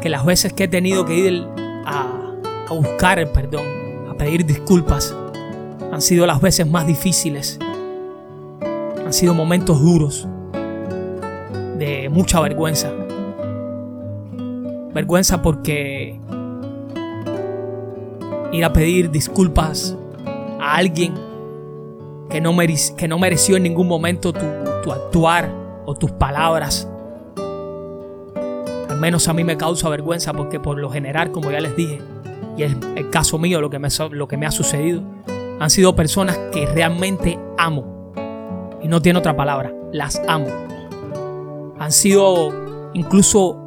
que 0.02 0.11
las 0.11 0.25
veces 0.25 0.52
que 0.52 0.64
he 0.64 0.68
tenido 0.68 1.06
que 1.06 1.14
ir 1.14 1.47
a, 1.87 2.35
a 2.68 2.75
buscar 2.75 3.18
el 3.18 3.28
perdón, 3.28 3.64
a 4.11 4.14
pedir 4.14 4.44
disculpas, 4.44 5.16
han 5.90 6.02
sido 6.02 6.26
las 6.26 6.42
veces 6.42 6.66
más 6.66 6.87
difíciles, 6.87 7.59
han 8.62 9.12
sido 9.14 9.32
momentos 9.32 9.80
duros, 9.80 10.28
de 11.78 12.11
mucha 12.11 12.38
vergüenza, 12.40 12.92
Vergüenza 14.92 15.42
porque 15.42 16.18
ir 18.52 18.64
a 18.64 18.73
pedir 18.73 19.11
disculpas 19.11 19.97
a 20.61 20.76
alguien 20.76 21.14
que 22.28 22.40
no, 22.40 22.56
que 22.97 23.09
no 23.09 23.18
mereció 23.18 23.56
en 23.56 23.62
ningún 23.64 23.88
momento 23.88 24.32
tu, 24.32 24.44
tu 24.82 24.92
actuar 24.92 25.50
o 25.87 25.94
tus 25.94 26.11
palabras. 26.12 26.88
Al 28.88 28.99
menos 28.99 29.28
a 29.28 29.32
mí 29.32 29.44
me 29.44 29.56
causa 29.56 29.88
vergüenza 29.88 30.32
porque 30.32 30.61
por 30.61 30.78
lo 30.78 30.90
general, 30.90 31.30
como 31.32 31.50
ya 31.50 31.61
les 31.61 31.76
dije, 31.76 32.00
y 32.56 32.62
es 32.64 32.76
el 32.97 33.11
caso 33.11 33.38
mío, 33.38 33.61
lo 33.61 33.70
que, 33.70 33.78
me, 33.78 33.88
lo 34.11 34.28
que 34.28 34.37
me 34.37 34.47
ha 34.47 34.50
sucedido, 34.50 35.02
han 35.59 35.70
sido 35.70 35.94
personas 35.94 36.38
que 36.52 36.66
realmente 36.66 37.38
amo. 37.56 38.12
Y 38.82 38.88
no 38.88 39.00
tiene 39.02 39.18
otra 39.18 39.37
palabra, 39.37 39.73
las 39.92 40.20
amo. 40.28 40.49
Han 41.78 41.92
sido 41.92 42.50
incluso 42.94 43.59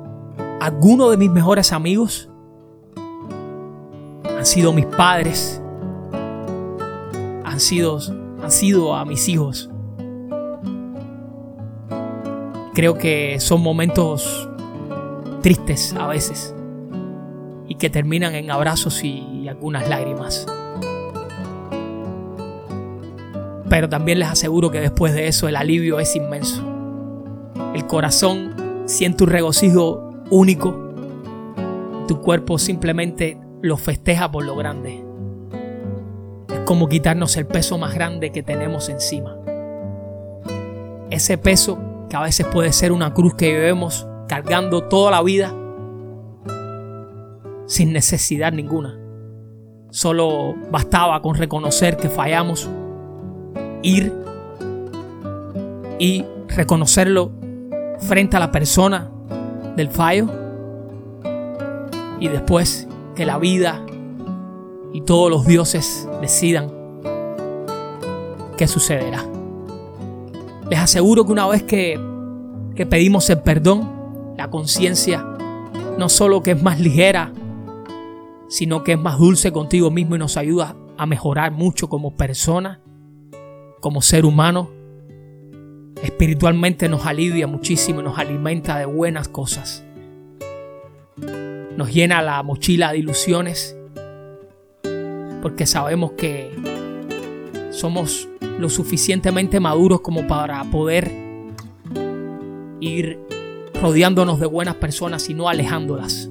algunos 0.63 1.12
de 1.12 1.17
mis 1.17 1.29
mejores 1.29 1.74
amigos 1.74 2.29
han 4.25 4.46
sido 4.46 4.72
mis 4.72 4.86
padres, 4.86 5.62
han 7.43 7.60
sido, 7.60 8.00
han 8.41 8.50
sido 8.50 8.96
a 8.96 9.03
mis 9.03 9.27
hijos. 9.27 9.70
Creo 12.74 12.98
que 12.98 13.41
son 13.41 13.62
momentos 13.62 14.48
tristes 15.41 15.93
a 16.00 16.08
veces 16.08 16.55
y 17.67 17.75
que 17.75 17.89
terminan 17.89 18.34
en 18.34 18.50
abrazos 18.50 19.03
y 19.03 19.50
algunas 19.50 19.89
lágrimas. 19.89 20.48
Pero 23.67 23.89
también 23.89 24.20
les 24.20 24.29
aseguro 24.29 24.72
que 24.72 24.79
después 24.79 25.13
de 25.13 25.27
eso 25.27 25.50
el 25.50 25.58
alivio 25.58 26.00
es 26.00 26.15
inmenso. 26.15 26.63
El 27.75 27.86
corazón 27.86 28.55
siente 28.86 29.25
un 29.25 29.29
regocijo 29.29 30.12
único. 30.30 30.94
Tu 32.08 32.20
cuerpo 32.22 32.58
simplemente 32.58 33.38
lo 33.62 33.77
festeja 33.77 34.30
por 34.32 34.44
lo 34.44 34.56
grande. 34.56 35.03
Es 36.50 36.60
como 36.65 36.89
quitarnos 36.89 37.38
el 37.38 37.46
peso 37.46 37.77
más 37.77 37.94
grande 37.94 38.32
que 38.32 38.44
tenemos 38.44 38.89
encima. 38.89 39.38
Ese 41.10 41.38
peso 41.38 41.77
que 42.10 42.18
a 42.18 42.22
veces 42.22 42.46
puede 42.48 42.74
ser 42.74 42.92
una 42.92 43.13
cruz 43.13 43.36
que 43.36 43.48
llevemos 43.48 44.08
cargando 44.27 44.84
toda 44.84 45.12
la 45.12 45.22
vida 45.22 45.53
sin 47.68 47.94
necesidad 47.94 48.51
ninguna. 48.51 49.00
Solo 49.89 50.56
bastaba 50.72 51.22
con 51.22 51.36
reconocer 51.36 51.98
que 51.98 52.10
fallamos, 52.10 52.70
ir 53.82 54.12
y 56.00 56.25
reconocerlo 56.50 57.32
frente 58.00 58.36
a 58.36 58.39
la 58.39 58.51
persona 58.51 59.12
del 59.75 59.89
fallo 59.89 60.27
y 62.20 62.27
después 62.27 62.88
que 63.15 63.25
la 63.25 63.38
vida 63.38 63.86
y 64.94 65.01
todos 65.01 65.30
los 65.30 65.46
dioses 65.46 66.08
decidan 66.22 66.72
qué 68.58 68.68
sucederá. 68.68 69.25
Les 70.70 70.80
aseguro 70.80 71.25
que 71.25 71.32
una 71.32 71.48
vez 71.48 71.63
que, 71.63 72.00
que 72.75 72.86
pedimos 72.86 73.30
el 73.30 73.42
perdón, 73.42 74.34
la 74.38 74.50
conciencia 74.50 75.25
no 75.98 76.10
solo 76.10 76.42
que 76.42 76.51
es 76.51 76.62
más 76.62 76.80
ligera, 76.80 77.32
sino 78.48 78.84
que 78.84 78.94
es 78.94 79.00
más 79.00 79.18
dulce 79.20 79.51
contigo 79.51 79.92
mismo 79.92 80.15
y 80.15 80.20
nos 80.20 80.38
ayuda 80.38 80.75
a 80.98 81.06
mejorar 81.06 81.51
mucho 81.51 81.89
como 81.89 82.15
persona, 82.15 82.82
como 83.82 84.01
ser 84.01 84.25
humano. 84.25 84.70
Espiritualmente 86.03 86.89
nos 86.89 87.05
alivia 87.05 87.48
muchísimo 87.48 88.01
nos 88.01 88.19
alimenta 88.19 88.77
de 88.77 88.86
buenas 88.86 89.29
cosas. 89.29 89.86
Nos 91.77 91.93
llena 91.93 92.22
la 92.22 92.43
mochila 92.43 92.91
de 92.91 92.98
ilusiones 92.98 93.77
porque 95.41 95.65
sabemos 95.65 96.12
que 96.12 96.51
somos 97.72 98.27
lo 98.60 98.69
suficientemente 98.69 99.62
maduros 99.62 100.01
como 100.01 100.27
para 100.27 100.62
poder 100.65 101.10
ir 102.81 103.17
rodeándonos 103.81 104.41
de 104.41 104.45
buenas 104.45 104.75
personas 104.75 105.29
y 105.29 105.33
no 105.33 105.48
alejándolas. 105.48 106.29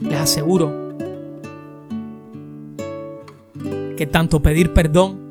Les 0.00 0.18
aseguro 0.18 0.96
que 3.96 4.08
tanto 4.10 4.42
pedir 4.42 4.74
perdón 4.74 5.25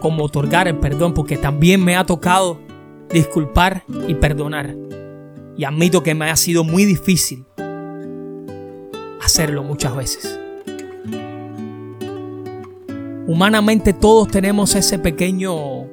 como 0.00 0.24
otorgar 0.24 0.66
el 0.66 0.78
perdón, 0.78 1.14
porque 1.14 1.36
también 1.36 1.84
me 1.84 1.96
ha 1.96 2.04
tocado 2.04 2.58
disculpar 3.10 3.84
y 4.08 4.14
perdonar. 4.14 4.74
Y 5.56 5.64
admito 5.64 6.02
que 6.02 6.14
me 6.14 6.30
ha 6.30 6.36
sido 6.36 6.64
muy 6.64 6.84
difícil 6.84 7.44
hacerlo 9.22 9.62
muchas 9.62 9.94
veces. 9.94 10.38
Humanamente 13.26 13.92
todos 13.92 14.28
tenemos 14.28 14.74
ese 14.74 14.98
pequeño, 14.98 15.84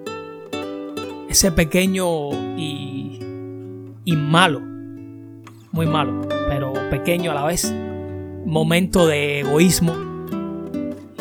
ese 1.29 1.51
pequeño 1.51 2.31
y, 2.57 3.19
y 4.05 4.15
malo, 4.15 4.61
muy 5.71 5.85
malo, 5.85 6.27
pero 6.47 6.73
pequeño 6.89 7.31
a 7.31 7.35
la 7.35 7.45
vez, 7.45 7.71
momento 8.45 9.05
de 9.05 9.41
egoísmo 9.41 10.06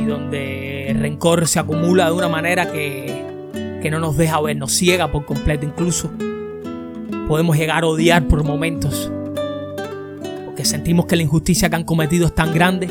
donde 0.07 0.97
rencor 0.99 1.47
se 1.47 1.59
acumula 1.59 2.07
de 2.07 2.13
una 2.13 2.29
manera 2.29 2.71
que, 2.71 3.25
que 3.83 3.91
no 3.91 3.99
nos 3.99 4.17
deja 4.17 4.41
ver, 4.41 4.57
nos 4.57 4.73
ciega 4.73 5.11
por 5.13 5.25
completo 5.25 5.67
incluso. 5.67 6.11
Podemos 7.29 7.57
llegar 7.57 7.85
a 7.85 7.87
odiar 7.87 8.27
por 8.29 8.45
momentos 8.45 9.11
que 10.57 10.65
sentimos 10.65 11.07
que 11.07 11.17
la 11.17 11.23
injusticia 11.23 11.69
que 11.69 11.77
han 11.77 11.85
cometido 11.85 12.27
es 12.27 12.35
tan 12.35 12.53
grande 12.53 12.89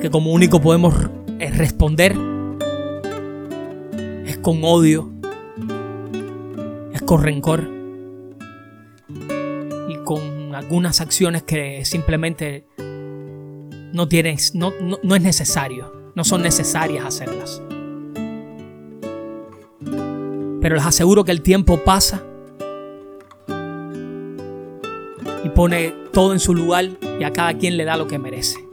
que 0.00 0.10
como 0.10 0.32
único 0.32 0.60
podemos 0.60 0.94
eh, 1.38 1.50
responder 1.50 2.16
es 4.26 4.38
con 4.38 4.64
odio, 4.64 5.12
es 6.92 7.02
con 7.02 7.22
rencor 7.22 7.70
y 9.88 9.96
con 10.04 10.54
algunas 10.54 11.00
acciones 11.00 11.42
que 11.42 11.84
simplemente 11.84 12.66
no 13.92 14.08
tienes, 14.08 14.54
no, 14.54 14.72
no 15.02 15.14
es 15.14 15.22
necesario, 15.22 16.01
no 16.14 16.24
son 16.24 16.42
necesarias 16.42 17.04
hacerlas. 17.04 17.62
Pero 20.60 20.76
les 20.76 20.86
aseguro 20.86 21.24
que 21.24 21.32
el 21.32 21.42
tiempo 21.42 21.78
pasa 21.84 22.22
y 25.44 25.48
pone 25.48 25.92
todo 26.12 26.32
en 26.32 26.40
su 26.40 26.54
lugar 26.54 26.88
y 27.18 27.24
a 27.24 27.32
cada 27.32 27.54
quien 27.54 27.76
le 27.76 27.84
da 27.84 27.96
lo 27.96 28.06
que 28.06 28.18
merece. 28.18 28.64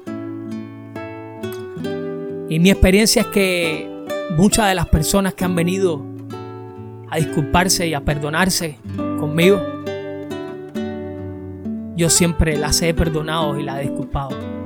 Y 2.50 2.60
mi 2.60 2.70
experiencia 2.70 3.24
es 3.24 3.28
que 3.28 3.90
muchas 4.36 4.68
de 4.68 4.76
las 4.76 4.88
personas 4.88 5.34
que 5.34 5.46
han 5.46 5.56
venido 5.56 6.04
a 7.10 7.18
disculparse 7.18 7.88
y 7.88 7.94
a 7.94 8.02
perdonarse 8.02 8.78
conmigo, 9.20 9.60
yo 11.96 12.10
siempre 12.10 12.58
las 12.58 12.82
he 12.82 12.94
perdonado 12.94 13.58
y 13.60 13.64
las 13.64 13.80
he 13.80 13.82
disculpado. 13.82 14.59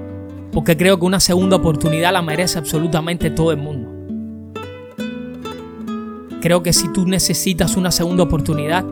Porque 0.53 0.77
creo 0.77 0.99
que 0.99 1.05
una 1.05 1.19
segunda 1.19 1.55
oportunidad 1.57 2.13
la 2.13 2.21
merece 2.21 2.59
absolutamente 2.59 3.31
todo 3.31 3.51
el 3.51 3.57
mundo. 3.57 3.89
Creo 6.41 6.61
que 6.61 6.73
si 6.73 6.91
tú 6.91 7.07
necesitas 7.07 7.75
una 7.75 7.91
segunda 7.91 8.23
oportunidad, 8.23 8.85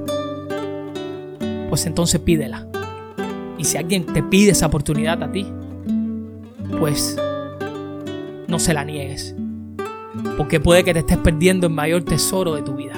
pues 1.70 1.86
entonces 1.86 2.20
pídela. 2.22 2.68
Y 3.58 3.66
si 3.66 3.78
alguien 3.78 4.06
te 4.06 4.24
pide 4.24 4.52
esa 4.52 4.68
oportunidad 4.68 5.22
a 5.22 5.32
ti, 5.32 5.46
pues 6.80 7.18
no 8.48 8.58
se 8.58 8.74
la 8.74 8.84
niegues. 8.84 9.36
Porque 10.38 10.60
puede 10.60 10.84
que 10.84 10.94
te 10.94 11.00
estés 11.00 11.18
perdiendo 11.18 11.68
el 11.68 11.74
mayor 11.74 12.04
tesoro 12.04 12.56
de 12.56 12.64
tu 12.64 12.76
vida. 12.76 12.96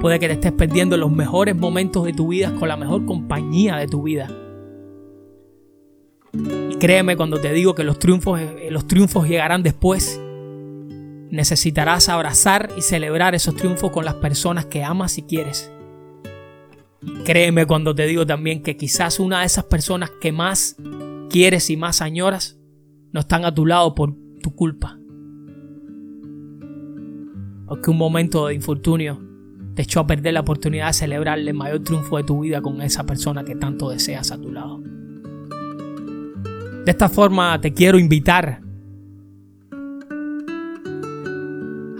Puede 0.00 0.18
que 0.18 0.28
te 0.28 0.34
estés 0.34 0.52
perdiendo 0.52 0.96
los 0.96 1.10
mejores 1.10 1.56
momentos 1.56 2.04
de 2.04 2.12
tu 2.12 2.28
vida 2.28 2.54
con 2.58 2.68
la 2.68 2.76
mejor 2.76 3.06
compañía 3.06 3.76
de 3.76 3.86
tu 3.86 4.02
vida. 4.02 4.28
Créeme 6.78 7.16
cuando 7.16 7.40
te 7.40 7.52
digo 7.52 7.74
que 7.74 7.84
los 7.84 7.98
triunfos, 7.98 8.40
eh, 8.40 8.68
los 8.70 8.86
triunfos 8.86 9.28
llegarán 9.28 9.62
después. 9.62 10.20
Necesitarás 11.30 12.08
abrazar 12.08 12.70
y 12.76 12.82
celebrar 12.82 13.34
esos 13.34 13.54
triunfos 13.56 13.90
con 13.90 14.04
las 14.04 14.14
personas 14.14 14.66
que 14.66 14.84
amas 14.84 15.18
y 15.18 15.22
quieres. 15.22 15.72
Créeme 17.24 17.66
cuando 17.66 17.94
te 17.94 18.06
digo 18.06 18.26
también 18.26 18.62
que 18.62 18.76
quizás 18.76 19.20
una 19.20 19.40
de 19.40 19.46
esas 19.46 19.64
personas 19.64 20.10
que 20.20 20.32
más 20.32 20.76
quieres 21.30 21.70
y 21.70 21.76
más 21.76 22.00
añoras 22.02 22.58
no 23.12 23.20
están 23.20 23.44
a 23.44 23.54
tu 23.54 23.66
lado 23.66 23.94
por 23.94 24.14
tu 24.42 24.54
culpa. 24.54 24.98
Porque 27.66 27.90
un 27.90 27.98
momento 27.98 28.46
de 28.46 28.54
infortunio 28.54 29.20
te 29.74 29.82
echó 29.82 30.00
a 30.00 30.06
perder 30.06 30.34
la 30.34 30.40
oportunidad 30.40 30.88
de 30.88 30.94
celebrarle 30.94 31.50
el 31.50 31.56
mayor 31.56 31.84
triunfo 31.84 32.16
de 32.16 32.24
tu 32.24 32.40
vida 32.40 32.60
con 32.62 32.80
esa 32.82 33.04
persona 33.04 33.44
que 33.44 33.54
tanto 33.54 33.90
deseas 33.90 34.32
a 34.32 34.40
tu 34.40 34.50
lado. 34.50 34.82
De 36.88 36.92
esta 36.92 37.10
forma 37.10 37.60
te 37.60 37.74
quiero 37.74 37.98
invitar 37.98 38.62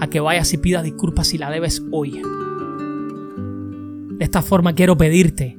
a 0.01 0.07
que 0.09 0.19
vayas 0.19 0.51
y 0.55 0.57
pidas 0.57 0.83
disculpas 0.83 1.27
si 1.27 1.37
la 1.37 1.51
debes 1.51 1.83
hoy. 1.91 2.23
De 4.17 4.25
esta 4.25 4.41
forma 4.41 4.73
quiero 4.73 4.97
pedirte 4.97 5.59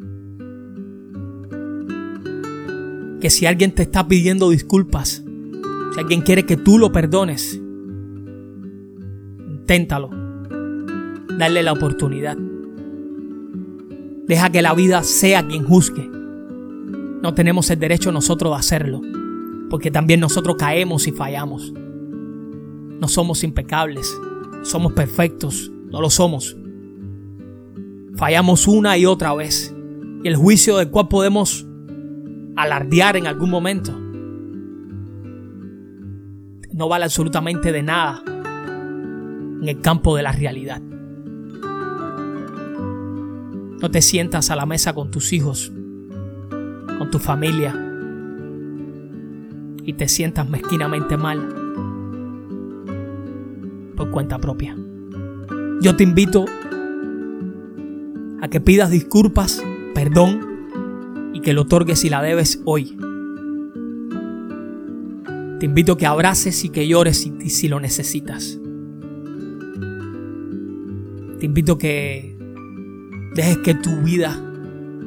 que 3.22 3.30
si 3.30 3.46
alguien 3.46 3.72
te 3.76 3.84
está 3.84 4.08
pidiendo 4.08 4.50
disculpas, 4.50 5.24
si 5.94 6.00
alguien 6.00 6.22
quiere 6.22 6.48
que 6.48 6.58
tú 6.58 6.80
lo 6.80 6.92
perdones, 6.92 7.54
inténtalo. 9.48 10.10
Dale 11.38 11.62
la 11.62 11.74
oportunidad. 11.74 12.36
Deja 14.26 14.50
que 14.50 14.64
la 14.64 14.74
vida 14.74 15.04
sea 15.04 15.48
quien 15.48 15.66
juzgue. 15.66 16.10
No 17.22 17.36
tenemos 17.36 17.70
el 17.70 17.78
derecho 17.78 18.12
nosotros 18.12 18.54
de 18.54 18.58
hacerlo, 18.58 19.02
porque 19.70 19.92
también 19.92 20.20
nosotros 20.20 20.56
caemos 20.58 21.08
y 21.08 21.12
fallamos. 21.12 21.72
No 21.74 23.08
somos 23.08 23.44
impecables, 23.44 24.14
somos 24.64 24.94
perfectos, 24.94 25.72
no 25.92 26.02
lo 26.02 26.10
somos. 26.10 26.58
Fallamos 28.16 28.68
una 28.68 28.98
y 28.98 29.06
otra 29.06 29.34
vez. 29.34 29.74
Y 30.24 30.28
el 30.28 30.36
juicio 30.36 30.78
del 30.78 30.90
cual 30.90 31.08
podemos 31.08 31.66
alardear 32.58 33.16
en 33.16 33.28
algún 33.28 33.50
momento. 33.50 33.98
No 36.74 36.90
vale 36.90 37.06
absolutamente 37.06 37.72
de 37.72 37.84
nada 37.84 38.22
en 38.26 39.68
el 39.68 39.80
campo 39.80 40.16
de 40.16 40.24
la 40.24 40.32
realidad. 40.32 40.82
No 43.82 43.90
te 43.92 44.02
sientas 44.02 44.50
a 44.52 44.58
la 44.58 44.66
mesa 44.66 44.94
con 44.94 45.10
tus 45.10 45.32
hijos, 45.32 45.72
con 46.98 47.10
tu 47.10 47.20
familia, 47.20 47.89
y 49.84 49.94
te 49.94 50.08
sientas 50.08 50.50
mezquinamente 50.50 51.18
mal 51.18 51.48
por 53.96 54.12
cuenta 54.12 54.40
propia. 54.40 54.78
Yo 55.82 55.96
te 55.96 56.04
invito 56.04 56.46
a 58.42 58.48
que 58.50 58.62
pidas 58.62 58.92
disculpas, 58.92 59.64
perdón 59.94 60.50
y 61.34 61.42
que 61.42 61.54
lo 61.54 61.64
otorgues 61.64 62.00
si 62.00 62.10
la 62.10 62.22
debes 62.22 62.62
hoy. 62.66 62.98
Te 65.60 65.66
invito 65.66 65.94
a 65.94 65.98
que 65.98 66.06
abraces 66.06 66.64
y 66.64 66.70
que 66.70 66.88
llores 66.88 67.18
si, 67.18 67.50
si 67.50 67.68
lo 67.68 67.80
necesitas. 67.80 68.60
Te 71.40 71.46
invito 71.46 71.74
a 71.74 71.78
que 71.78 72.38
dejes 73.36 73.58
que 73.60 73.76
tu 73.76 74.02
vida 74.02 74.42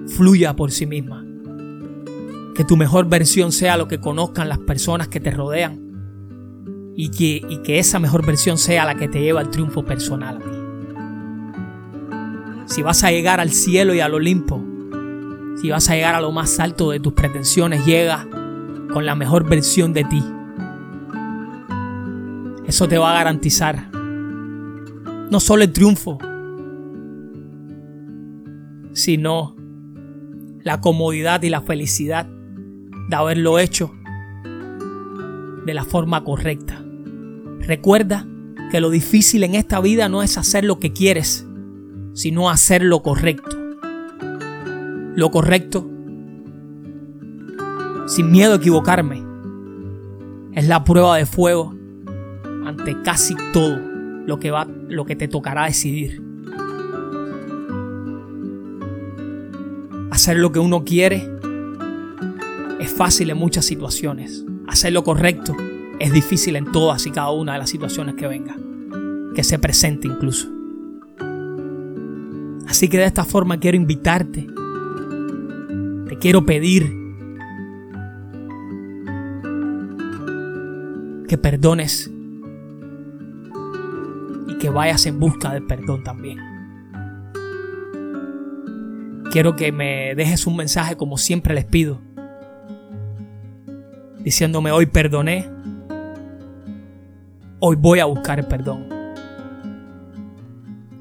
fluya 0.09 0.55
por 0.55 0.71
sí 0.71 0.87
misma. 0.87 1.27
Que 2.55 2.65
tu 2.65 2.77
mejor 2.77 3.09
versión 3.09 3.53
sea 3.53 3.77
lo 3.77 3.88
que 3.88 4.01
conozcan 4.01 4.49
las 4.49 4.59
personas 4.59 5.09
que 5.09 5.21
te 5.21 5.31
rodean. 5.31 5.81
Y 6.95 7.11
que, 7.11 7.41
y 7.49 7.62
que 7.62 7.79
esa 7.79 7.99
mejor 7.99 8.27
versión 8.27 8.59
sea 8.59 8.85
la 8.85 8.97
que 8.97 9.09
te 9.09 9.21
lleva 9.23 9.41
al 9.41 9.51
triunfo 9.51 9.85
personal 9.85 10.37
a 10.37 10.41
ti. 10.41 10.51
Si 12.67 12.83
vas 12.83 13.03
a 13.05 13.11
llegar 13.11 13.41
al 13.41 13.51
cielo 13.51 13.95
y 13.95 14.01
al 14.01 14.15
Olimpo, 14.15 14.62
si 15.61 15.71
vas 15.71 15.88
a 15.88 15.95
llegar 15.95 16.15
a 16.15 16.21
lo 16.21 16.33
más 16.33 16.59
alto 16.59 16.91
de 16.91 17.01
tus 17.01 17.12
pretensiones, 17.12 17.87
llega 17.87 18.27
con 18.93 19.07
la 19.07 19.15
mejor 19.15 19.49
versión 19.49 19.93
de 19.93 20.05
ti. 20.05 20.23
Eso 22.67 22.88
te 22.88 22.99
va 22.99 23.12
a 23.12 23.15
garantizar 23.15 23.91
no 23.93 25.41
solo 25.41 25.62
el 25.62 25.73
triunfo, 25.73 26.19
sino 28.93 29.57
la 30.62 30.81
comodidad 30.81 31.43
y 31.43 31.49
la 31.49 31.62
felicidad 31.62 32.29
de 33.12 33.16
haberlo 33.16 33.59
hecho 33.59 33.90
de 35.66 35.75
la 35.75 35.85
forma 35.85 36.25
correcta. 36.25 36.83
Recuerda 37.61 38.27
que 38.70 38.81
lo 38.81 38.88
difícil 38.88 39.44
en 39.44 39.55
esta 39.55 39.81
vida 39.81 40.09
no 40.09 40.22
es 40.22 40.38
hacer 40.38 40.64
lo 40.64 40.79
que 40.79 40.94
quieres, 40.94 41.46
sino 42.14 42.48
hacer 42.48 42.83
lo 42.83 43.03
correcto. 43.03 43.55
Lo 45.14 45.31
correcto, 45.31 45.87
sin 48.07 48.31
miedo 48.31 48.55
a 48.55 48.57
equivocarme, 48.57 49.22
es 50.55 50.66
la 50.66 50.83
prueba 50.83 51.18
de 51.18 51.27
fuego 51.27 51.75
ante 52.64 53.03
casi 53.03 53.35
todo 53.53 53.79
lo 54.27 54.38
que, 54.38 54.51
va, 54.51 54.66
lo 54.88 55.05
que 55.05 55.16
te 55.16 55.29
tocará 55.29 55.66
decidir. 55.66 56.22
Hacer 60.11 60.38
lo 60.38 60.51
que 60.51 60.61
uno 60.61 60.83
quiere 60.83 61.32
fácil 62.93 63.31
en 63.31 63.39
muchas 63.39 63.65
situaciones. 63.65 64.45
Hacer 64.69 64.93
lo 64.93 65.05
correcto 65.05 65.57
es 65.99 66.13
difícil 66.13 66.57
en 66.57 66.71
todas 66.73 67.07
y 67.07 67.11
cada 67.11 67.31
una 67.31 67.55
de 67.55 67.59
las 67.59 67.71
situaciones 67.71 68.15
que 68.15 68.27
venga, 68.27 68.57
que 69.35 69.45
se 69.45 69.59
presente 69.59 70.09
incluso. 70.09 70.49
Así 72.67 72.89
que 72.89 72.99
de 72.99 73.05
esta 73.05 73.25
forma 73.25 73.59
quiero 73.59 73.77
invitarte, 73.77 74.47
te 76.09 76.19
quiero 76.19 76.45
pedir 76.45 77.03
que 81.29 81.39
perdones 81.39 82.11
y 84.49 84.59
que 84.59 84.71
vayas 84.71 85.07
en 85.07 85.19
busca 85.19 85.53
del 85.53 85.67
perdón 85.67 86.03
también. 86.03 86.39
Quiero 89.31 89.57
que 89.57 89.73
me 89.73 90.15
dejes 90.15 90.47
un 90.47 90.57
mensaje 90.57 90.97
como 90.97 91.17
siempre 91.17 91.55
les 91.55 91.65
pido, 91.65 92.01
diciéndome 94.23 94.73
hoy 94.73 94.87
perdoné, 94.87 95.49
hoy 97.61 97.77
voy 97.77 98.01
a 98.01 98.05
buscar 98.07 98.39
el 98.39 98.47
perdón. 98.47 98.87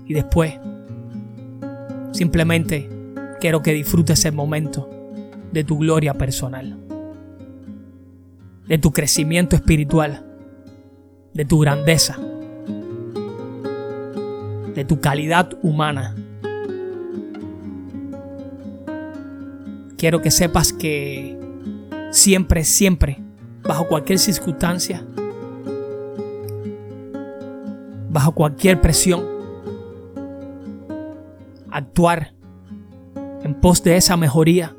Y 0.06 0.14
después 0.14 0.60
Simplemente 2.12 2.90
quiero 3.40 3.64
que 3.64 3.74
disfrutes 3.74 4.26
el 4.26 4.34
momento 4.34 4.90
de 5.52 5.64
tu 5.64 5.78
gloria 5.78 6.14
personal, 6.14 6.78
de 8.68 8.78
tu 8.78 8.92
crecimiento 8.92 9.56
espiritual, 9.56 10.24
de 11.34 11.46
tu 11.46 11.60
grandeza, 11.60 12.20
de 14.76 14.86
tu 14.86 15.00
calidad 15.00 15.50
humana. 15.64 16.16
Quiero 19.98 20.22
que 20.22 20.32
sepas 20.32 20.74
que 20.74 21.40
siempre, 22.12 22.64
siempre, 22.64 23.18
bajo 23.64 23.88
cualquier 23.88 24.20
circunstancia, 24.20 25.04
bajo 28.10 28.34
cualquier 28.34 28.80
presión, 28.80 29.26
actuar 31.70 32.34
en 33.44 33.56
pos 33.56 33.82
de 33.84 33.96
esa 33.96 34.18
mejoría 34.18 34.76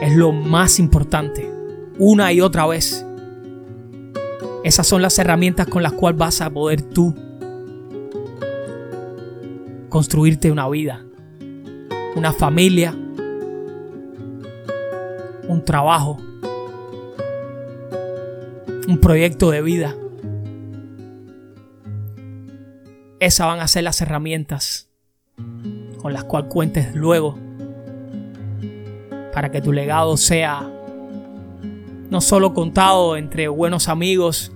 es 0.00 0.16
lo 0.16 0.32
más 0.32 0.78
importante, 0.78 1.50
una 1.98 2.32
y 2.32 2.40
otra 2.40 2.66
vez. 2.66 3.06
Esas 4.64 4.86
son 4.86 5.02
las 5.02 5.18
herramientas 5.18 5.66
con 5.66 5.82
las 5.82 5.92
cuales 5.92 6.18
vas 6.18 6.40
a 6.40 6.50
poder 6.50 6.82
tú 6.82 7.14
construirte 9.90 10.50
una 10.50 10.68
vida, 10.68 11.04
una 12.16 12.32
familia, 12.32 12.96
un 15.48 15.64
trabajo, 15.64 16.18
un 18.88 18.98
proyecto 19.00 19.50
de 19.50 19.62
vida. 19.62 19.94
Esas 23.20 23.46
van 23.46 23.60
a 23.60 23.68
ser 23.68 23.84
las 23.84 24.00
herramientas 24.00 24.88
con 26.00 26.12
las 26.12 26.24
cuales 26.24 26.50
cuentes 26.50 26.94
luego 26.94 27.38
para 29.32 29.50
que 29.50 29.60
tu 29.60 29.72
legado 29.72 30.16
sea 30.16 30.70
no 32.10 32.20
solo 32.20 32.54
contado 32.54 33.16
entre 33.16 33.48
buenos 33.48 33.88
amigos 33.88 34.52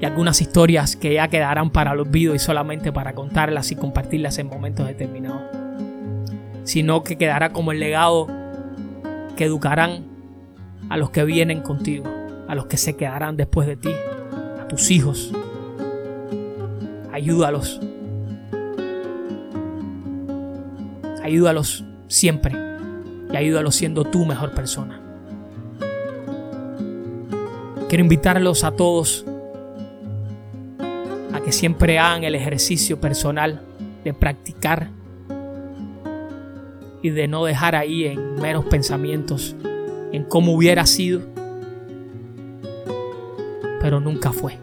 y 0.00 0.04
algunas 0.04 0.40
historias 0.40 0.96
que 0.96 1.14
ya 1.14 1.28
quedarán 1.28 1.70
para 1.70 1.92
el 1.92 2.00
olvido 2.00 2.34
y 2.34 2.38
solamente 2.38 2.92
para 2.92 3.14
contarlas 3.14 3.70
y 3.72 3.76
compartirlas 3.76 4.38
en 4.38 4.46
momentos 4.48 4.86
determinados, 4.86 5.42
sino 6.64 7.02
que 7.04 7.18
quedará 7.18 7.52
como 7.52 7.72
el 7.72 7.80
legado 7.80 8.41
que 9.36 9.44
educarán 9.44 10.04
a 10.88 10.96
los 10.96 11.10
que 11.10 11.24
vienen 11.24 11.60
contigo, 11.60 12.06
a 12.48 12.54
los 12.54 12.66
que 12.66 12.76
se 12.76 12.96
quedarán 12.96 13.36
después 13.36 13.66
de 13.66 13.76
ti, 13.76 13.92
a 14.60 14.68
tus 14.68 14.90
hijos. 14.90 15.32
Ayúdalos 17.12 17.80
Ayúdalos 21.22 21.84
siempre 22.08 22.52
y 23.32 23.36
ayúdalos 23.36 23.76
siendo 23.76 24.04
tu 24.04 24.26
mejor 24.26 24.52
persona. 24.52 25.00
Quiero 27.88 28.02
invitarlos 28.02 28.64
a 28.64 28.72
todos 28.72 29.24
a 31.32 31.40
que 31.40 31.52
siempre 31.52 31.98
hagan 31.98 32.24
el 32.24 32.34
ejercicio 32.34 33.00
personal 33.00 33.62
de 34.02 34.12
practicar 34.12 34.90
y 37.02 37.10
de 37.10 37.28
no 37.28 37.44
dejar 37.44 37.74
ahí 37.74 38.04
en 38.04 38.36
meros 38.36 38.64
pensamientos 38.66 39.56
en 40.12 40.24
cómo 40.24 40.54
hubiera 40.54 40.86
sido, 40.86 41.22
pero 43.80 43.98
nunca 43.98 44.32
fue. 44.32 44.58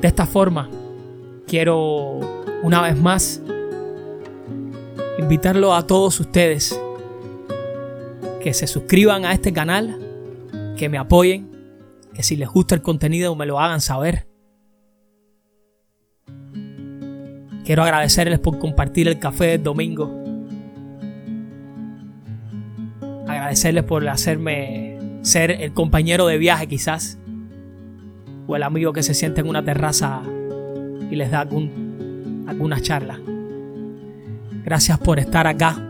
De 0.00 0.06
esta 0.08 0.26
forma, 0.26 0.70
quiero 1.46 2.20
una 2.62 2.82
vez 2.82 2.96
más, 2.96 3.42
invitarlo 5.18 5.74
a 5.74 5.86
todos 5.86 6.20
ustedes 6.20 6.80
que 8.40 8.54
se 8.54 8.66
suscriban 8.68 9.24
a 9.24 9.32
este 9.32 9.52
canal, 9.52 9.98
que 10.76 10.88
me 10.88 10.98
apoyen, 10.98 11.50
que 12.14 12.22
si 12.22 12.36
les 12.36 12.48
gusta 12.48 12.76
el 12.76 12.82
contenido 12.82 13.34
me 13.34 13.46
lo 13.46 13.58
hagan 13.58 13.80
saber. 13.80 14.27
Quiero 17.68 17.82
agradecerles 17.82 18.38
por 18.38 18.58
compartir 18.58 19.08
el 19.08 19.18
café 19.18 19.48
del 19.48 19.62
domingo. 19.62 20.10
Agradecerles 23.26 23.84
por 23.84 24.08
hacerme 24.08 24.96
ser 25.20 25.50
el 25.50 25.74
compañero 25.74 26.26
de 26.26 26.38
viaje 26.38 26.66
quizás. 26.66 27.18
O 28.46 28.56
el 28.56 28.62
amigo 28.62 28.94
que 28.94 29.02
se 29.02 29.12
siente 29.12 29.42
en 29.42 29.50
una 29.50 29.62
terraza 29.62 30.22
y 31.10 31.14
les 31.14 31.30
da 31.30 31.40
alguna 31.40 32.80
charla. 32.80 33.20
Gracias 34.64 34.98
por 34.98 35.18
estar 35.18 35.46
acá 35.46 35.84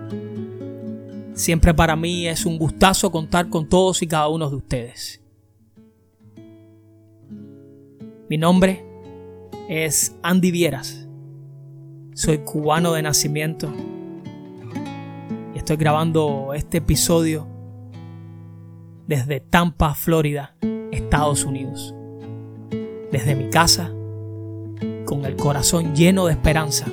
Siempre 1.35 1.73
para 1.75 1.95
mí 1.95 2.27
es 2.27 2.45
un 2.45 2.59
gustazo 2.59 3.13
contar 3.13 3.49
con 3.51 3.69
todos 3.69 4.03
y 4.03 4.09
cada 4.09 4.27
uno 4.27 4.51
de 4.51 4.57
ustedes. 4.57 5.23
Mi 8.29 8.37
nombre 8.37 8.85
es 9.69 10.17
Andy 10.25 10.51
Vieras. 10.51 11.08
Soy 12.19 12.39
cubano 12.39 12.95
de 12.95 13.03
nacimiento 13.03 13.73
y 15.55 15.59
estoy 15.59 15.77
grabando 15.77 16.53
este 16.53 16.79
episodio 16.79 17.47
desde 19.07 19.39
Tampa, 19.39 19.95
Florida, 19.95 20.57
Estados 20.91 21.45
Unidos. 21.45 21.95
Desde 23.13 23.37
mi 23.37 23.51
casa, 23.51 23.93
con 25.05 25.27
el 25.27 25.37
corazón 25.37 25.95
lleno 25.95 26.27
de 26.27 26.33
esperanza 26.33 26.87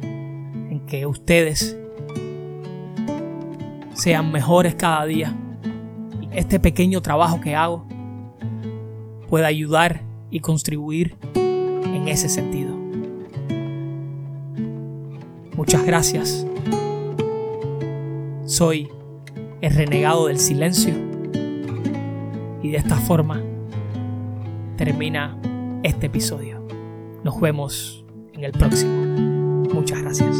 en 0.00 0.86
que 0.86 1.06
ustedes 1.06 1.76
sean 3.94 4.30
mejores 4.30 4.76
cada 4.76 5.04
día. 5.06 5.36
Y 6.20 6.28
este 6.38 6.60
pequeño 6.60 7.02
trabajo 7.02 7.40
que 7.40 7.56
hago 7.56 7.84
pueda 9.28 9.48
ayudar 9.48 10.02
y 10.30 10.38
contribuir 10.38 11.16
en 11.34 12.06
ese 12.06 12.28
sentido. 12.28 12.77
Muchas 15.58 15.84
gracias. 15.84 16.46
Soy 18.44 18.88
el 19.60 19.74
renegado 19.74 20.28
del 20.28 20.38
silencio 20.38 20.94
y 22.62 22.70
de 22.70 22.76
esta 22.76 22.94
forma 22.94 23.42
termina 24.76 25.36
este 25.82 26.06
episodio. 26.06 26.64
Nos 27.24 27.40
vemos 27.40 28.04
en 28.34 28.44
el 28.44 28.52
próximo. 28.52 29.02
Muchas 29.74 30.00
gracias. 30.00 30.36